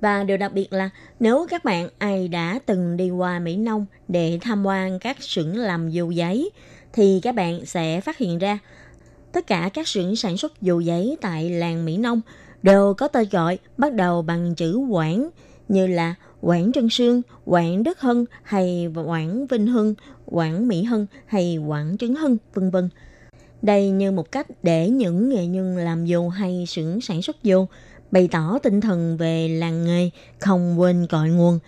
[0.02, 3.86] Và điều đặc biệt là nếu các bạn ai đã từng đi qua Mỹ Nông
[4.08, 6.50] để tham quan các xưởng làm dầu giấy
[6.94, 8.60] thì các bạn sẽ phát hiện ra
[9.34, 12.22] tất cả các xưởng sản xuất dù giấy tại làng Mỹ Nông
[12.64, 15.30] đều có tên gọi bắt đầu bằng chữ Quảng
[15.68, 21.06] như là Quảng Trân Sương, Quảng Đức Hân hay Quảng Vinh Hưng, Quảng Mỹ Hân
[21.26, 22.90] hay Quảng Trấn Hân, vân vân.
[23.62, 27.66] Đây như một cách để những nghệ nhân làm dù hay xưởng sản xuất dù
[28.12, 30.10] bày tỏ tinh thần về làng nghề
[30.40, 31.60] không quên cội nguồn.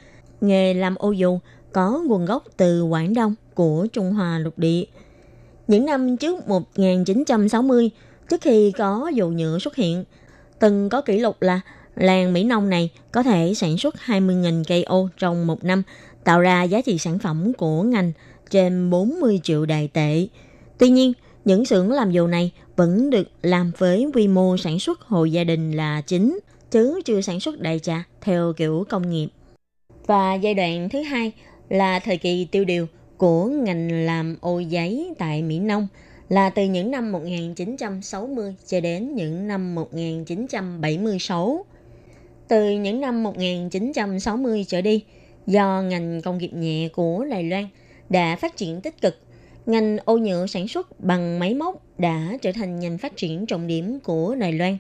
[0.41, 1.39] Nghề làm ô dù
[1.71, 4.83] có nguồn gốc từ Quảng Đông của Trung Hoa lục địa.
[5.67, 7.89] Những năm trước 1960,
[8.29, 10.03] trước khi có dầu nhựa xuất hiện,
[10.59, 11.61] từng có kỷ lục là
[11.95, 15.83] làng Mỹ Nông này có thể sản xuất 20.000 cây ô trong một năm,
[16.23, 18.11] tạo ra giá trị sản phẩm của ngành
[18.49, 20.27] trên 40 triệu đài tệ.
[20.77, 21.13] Tuy nhiên,
[21.45, 25.43] những xưởng làm dầu này vẫn được làm với quy mô sản xuất hộ gia
[25.43, 26.39] đình là chính,
[26.71, 29.27] chứ chưa sản xuất đại trà theo kiểu công nghiệp.
[30.05, 31.31] Và giai đoạn thứ hai
[31.69, 32.87] là thời kỳ tiêu điều
[33.23, 35.87] của ngành làm ô giấy tại Mỹ Nông
[36.29, 41.65] là từ những năm 1960 cho đến những năm 1976.
[42.47, 45.03] Từ những năm 1960 trở đi,
[45.47, 47.67] do ngành công nghiệp nhẹ của Đài Loan
[48.09, 49.17] đã phát triển tích cực
[49.65, 53.67] ngành ô nhựa sản xuất bằng máy móc đã trở thành ngành phát triển trọng
[53.67, 54.77] điểm của Đài Loan.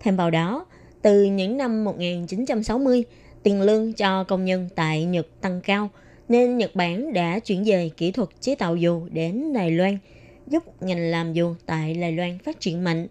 [0.00, 0.66] Thêm vào đó,
[1.02, 3.04] từ những năm 1960,
[3.42, 5.90] tiền lương cho công nhân tại Nhật tăng cao,
[6.28, 9.98] nên Nhật Bản đã chuyển về kỹ thuật chế tạo dù đến Đài Loan,
[10.46, 13.06] giúp ngành làm dù tại Đài Loan phát triển mạnh.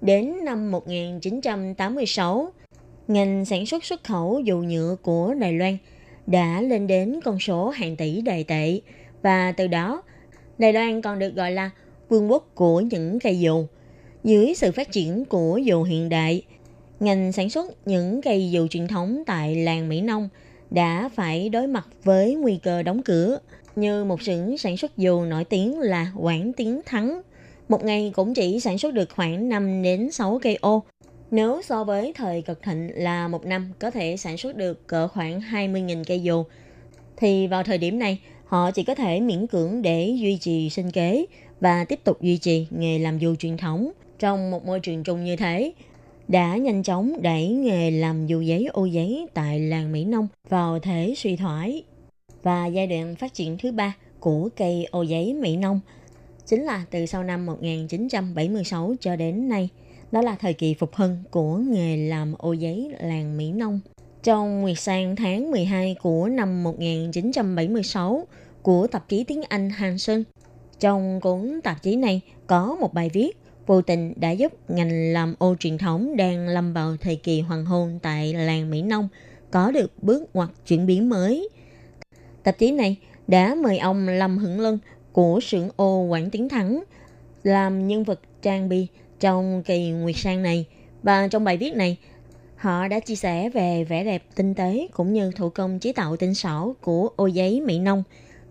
[0.00, 2.52] Đến năm 1986,
[3.08, 5.78] ngành sản xuất xuất khẩu dù nhựa của Đài Loan
[6.26, 8.80] đã lên đến con số hàng tỷ đài tệ
[9.22, 10.02] và từ đó
[10.58, 11.70] Đài Loan còn được gọi là
[12.08, 13.66] vương quốc của những cây dù.
[14.24, 16.42] Dưới sự phát triển của dù hiện đại,
[17.00, 20.28] ngành sản xuất những cây dù truyền thống tại làng Mỹ Nông
[20.74, 23.38] đã phải đối mặt với nguy cơ đóng cửa,
[23.76, 27.22] như một xưởng sản xuất dù nổi tiếng là Quảng Tiến Thắng.
[27.68, 30.82] Một ngày cũng chỉ sản xuất được khoảng 5 đến 6 cây ô.
[31.30, 35.08] Nếu so với thời cực thịnh là một năm có thể sản xuất được cỡ
[35.08, 36.44] khoảng 20.000 cây dù,
[37.16, 40.90] thì vào thời điểm này họ chỉ có thể miễn cưỡng để duy trì sinh
[40.90, 41.26] kế
[41.60, 45.24] và tiếp tục duy trì nghề làm dù truyền thống trong một môi trường chung
[45.24, 45.72] như thế
[46.28, 50.78] đã nhanh chóng đẩy nghề làm dù giấy ô giấy tại làng Mỹ Nông vào
[50.78, 51.82] thế suy thoái.
[52.42, 55.80] Và giai đoạn phát triển thứ ba của cây ô giấy Mỹ Nông
[56.46, 59.68] chính là từ sau năm 1976 cho đến nay.
[60.12, 63.80] Đó là thời kỳ phục hưng của nghề làm ô giấy làng Mỹ Nông.
[64.22, 68.26] Trong Nguyệt sang tháng 12 của năm 1976
[68.62, 70.22] của tạp chí tiếng Anh Hanson,
[70.80, 75.34] trong cuốn tạp chí này có một bài viết vô tình đã giúp ngành làm
[75.38, 79.08] ô truyền thống đang lâm vào thời kỳ hoàng hôn tại làng Mỹ Nông
[79.50, 81.48] có được bước ngoặt chuyển biến mới.
[82.42, 82.96] Tạp chí này
[83.28, 84.78] đã mời ông Lâm Hưởng Lân
[85.12, 86.82] của xưởng ô Quảng Tiến Thắng
[87.42, 88.86] làm nhân vật trang bị
[89.20, 90.64] trong kỳ Nguyệt Sang này.
[91.02, 91.96] Và trong bài viết này,
[92.62, 96.16] Họ đã chia sẻ về vẻ đẹp tinh tế cũng như thủ công chế tạo
[96.16, 98.02] tinh xảo của ô giấy Mỹ Nông,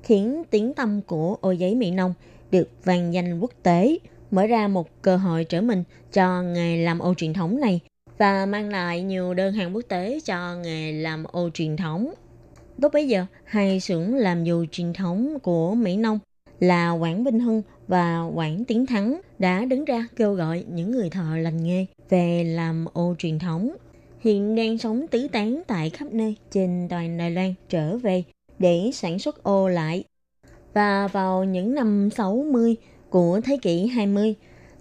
[0.03, 2.13] khiến tiếng tâm của ô giấy Mỹ Nông
[2.51, 3.97] được vang danh quốc tế,
[4.31, 7.79] mở ra một cơ hội trở mình cho nghề làm ô truyền thống này
[8.17, 12.13] và mang lại nhiều đơn hàng quốc tế cho nghề làm ô truyền thống.
[12.77, 16.19] Lúc bấy giờ, hai xưởng làm dù truyền thống của Mỹ Nông
[16.59, 21.09] là Quảng Vinh Hưng và Quảng Tiến Thắng đã đứng ra kêu gọi những người
[21.09, 23.75] thợ lành nghề về làm ô truyền thống
[24.19, 28.23] hiện đang sống tứ tán tại khắp nơi trên toàn Đài Loan trở về
[28.59, 30.03] để sản xuất ô lại.
[30.73, 32.75] Và vào những năm 60
[33.11, 34.35] của thế kỷ 20,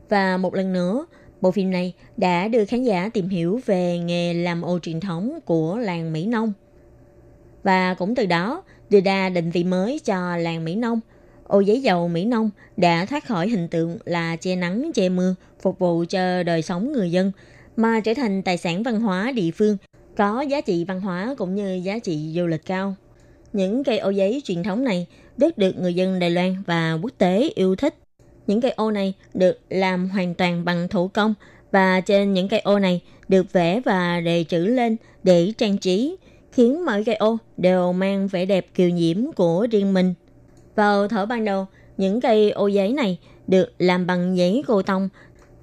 [0.10, 1.06] Và một lần nữa,
[1.42, 5.40] bộ phim này đã đưa khán giả tìm hiểu về nghề làm ô truyền thống
[5.46, 6.54] của làng Mỹ Nông.
[7.64, 11.00] Và cũng từ đó đưa ra định vị mới cho làng Mỹ Nông.
[11.44, 15.36] Ô giấy dầu Mỹ Nông đã thoát khỏi hình tượng là che nắng che mưa
[15.62, 17.32] phục vụ cho đời sống người dân
[17.76, 19.78] mà trở thành tài sản văn hóa địa phương
[20.18, 22.96] có giá trị văn hóa cũng như giá trị du lịch cao.
[23.54, 25.08] Những cây ô giấy truyền thống này
[25.38, 27.96] rất được người dân Đài Loan và quốc tế yêu thích.
[28.48, 31.34] Những cây ô này được làm hoàn toàn bằng thủ công
[31.72, 36.16] và trên những cây ô này được vẽ và đề chữ lên để trang trí,
[36.52, 40.14] khiến mỗi cây ô đều mang vẻ đẹp kiều diễm của riêng mình.
[40.76, 41.66] Vào thở ban đầu,
[41.98, 45.10] những cây ô giấy này được làm bằng giấy cô tông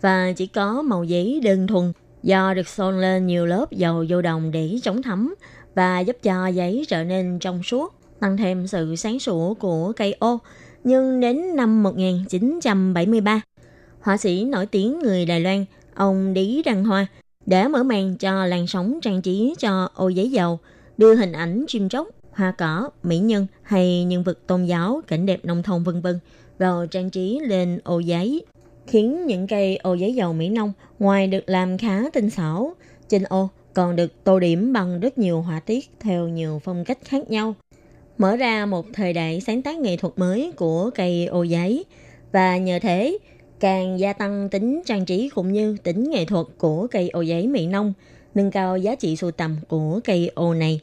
[0.01, 1.93] và chỉ có màu giấy đơn thuần
[2.23, 5.35] do được xôn lên nhiều lớp dầu vô đồng để chống thấm
[5.75, 10.17] và giúp cho giấy trở nên trong suốt, tăng thêm sự sáng sủa của cây
[10.19, 10.39] ô.
[10.85, 13.41] Nhưng đến năm 1973,
[14.01, 15.65] họa sĩ nổi tiếng người Đài Loan,
[15.95, 17.07] ông Lý Đăng Hoa,
[17.47, 20.59] đã mở màn cho làn sóng trang trí cho ô giấy dầu,
[20.97, 25.27] đưa hình ảnh chim chóc, hoa cỏ, mỹ nhân hay nhân vật tôn giáo, cảnh
[25.27, 26.19] đẹp nông thôn vân vân
[26.59, 28.45] vào trang trí lên ô giấy
[28.87, 32.75] khiến những cây ô giấy dầu Mỹ Nông ngoài được làm khá tinh xảo,
[33.09, 36.85] trên ô oh còn được tô điểm bằng rất nhiều họa tiết theo nhiều phong
[36.85, 37.55] cách khác nhau,
[38.19, 41.85] mở ra một thời đại sáng tác nghệ thuật mới của cây ô giấy
[42.33, 43.19] và nhờ thế
[43.61, 47.47] càng gia tăng tính trang trí cũng như tính nghệ thuật của cây ô giấy
[47.47, 47.93] Mỹ Nông,
[48.35, 50.81] nâng cao giá trị sưu tầm của cây ô này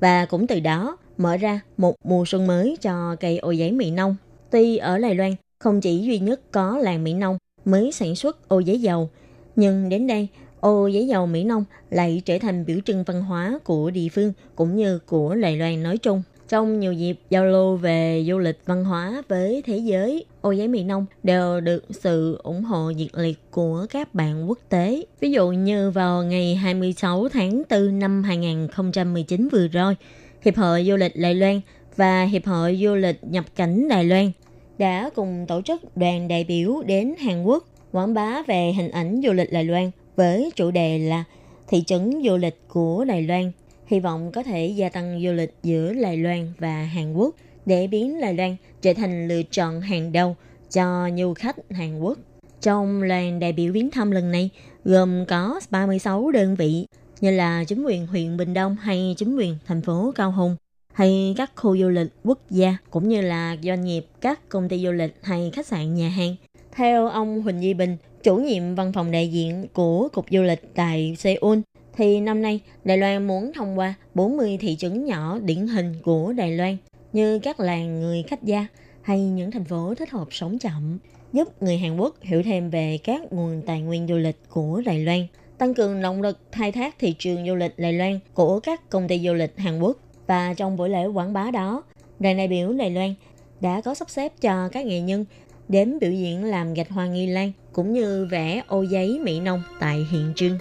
[0.00, 3.90] và cũng từ đó mở ra một mùa xuân mới cho cây ô giấy Mỹ
[3.90, 4.16] Nông.
[4.50, 8.48] Tuy ở Đài Loan không chỉ duy nhất có làng Mỹ Nông mới sản xuất
[8.48, 9.10] ô giấy dầu.
[9.56, 10.28] Nhưng đến đây,
[10.60, 14.32] ô giấy dầu Mỹ Nông lại trở thành biểu trưng văn hóa của địa phương
[14.54, 16.22] cũng như của Đài Loan nói chung.
[16.48, 20.68] Trong nhiều dịp giao lưu về du lịch văn hóa với thế giới, ô giấy
[20.68, 25.02] Mỹ Nông đều được sự ủng hộ nhiệt liệt của các bạn quốc tế.
[25.20, 29.96] Ví dụ như vào ngày 26 tháng 4 năm 2019 vừa rồi,
[30.42, 31.60] Hiệp hội Du lịch Đài Loan
[31.96, 34.30] và Hiệp hội Du lịch nhập cảnh Đài Loan
[34.78, 39.20] đã cùng tổ chức đoàn đại biểu đến Hàn Quốc quảng bá về hình ảnh
[39.24, 41.24] du lịch Đài Loan với chủ đề là
[41.68, 43.52] thị trấn du lịch của Đài Loan.
[43.86, 47.34] Hy vọng có thể gia tăng du lịch giữa Đài Loan và Hàn Quốc
[47.66, 50.36] để biến Đài Loan trở thành lựa chọn hàng đầu
[50.70, 52.18] cho du khách Hàn Quốc.
[52.60, 54.50] Trong đoàn đại biểu viếng thăm lần này
[54.84, 56.86] gồm có 36 đơn vị
[57.20, 60.56] như là chính quyền huyện Bình Đông hay chính quyền thành phố Cao Hùng
[60.92, 64.84] hay các khu du lịch quốc gia cũng như là doanh nghiệp, các công ty
[64.84, 66.36] du lịch hay khách sạn nhà hàng.
[66.72, 70.74] Theo ông Huỳnh Di Bình, chủ nhiệm văn phòng đại diện của Cục Du lịch
[70.74, 71.58] tại Seoul,
[71.96, 76.32] thì năm nay Đài Loan muốn thông qua 40 thị trấn nhỏ điển hình của
[76.32, 76.76] Đài Loan
[77.12, 78.66] như các làng người khách gia
[79.02, 80.98] hay những thành phố thích hợp sống chậm,
[81.32, 85.04] giúp người Hàn Quốc hiểu thêm về các nguồn tài nguyên du lịch của Đài
[85.04, 85.26] Loan,
[85.58, 89.08] tăng cường động lực khai thác thị trường du lịch Đài Loan của các công
[89.08, 89.96] ty du lịch Hàn Quốc.
[90.26, 91.82] Và trong buổi lễ quảng bá đó,
[92.18, 93.14] đoàn đại biểu Đài Loan
[93.60, 95.24] đã có sắp xếp cho các nghệ nhân
[95.70, 99.62] đến biểu diễn làm gạch hoa nghi lan cũng như vẽ ô giấy mỹ nông
[99.80, 100.58] tại hiện trường.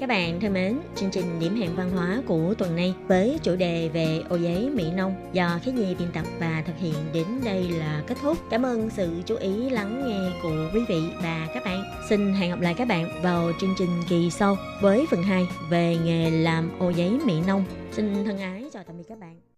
[0.00, 3.56] Các bạn thân mến, chương trình điểm hẹn văn hóa của tuần này với chủ
[3.56, 7.26] đề về ô giấy Mỹ Nông do Khánh Nhi biên tập và thực hiện đến
[7.44, 8.38] đây là kết thúc.
[8.50, 11.82] Cảm ơn sự chú ý lắng nghe của quý vị và các bạn.
[12.08, 15.96] Xin hẹn gặp lại các bạn vào chương trình kỳ sau với phần 2 về
[16.04, 17.64] nghề làm ô giấy Mỹ Nông.
[17.92, 19.49] Xin thân ái chào tạm biệt các bạn.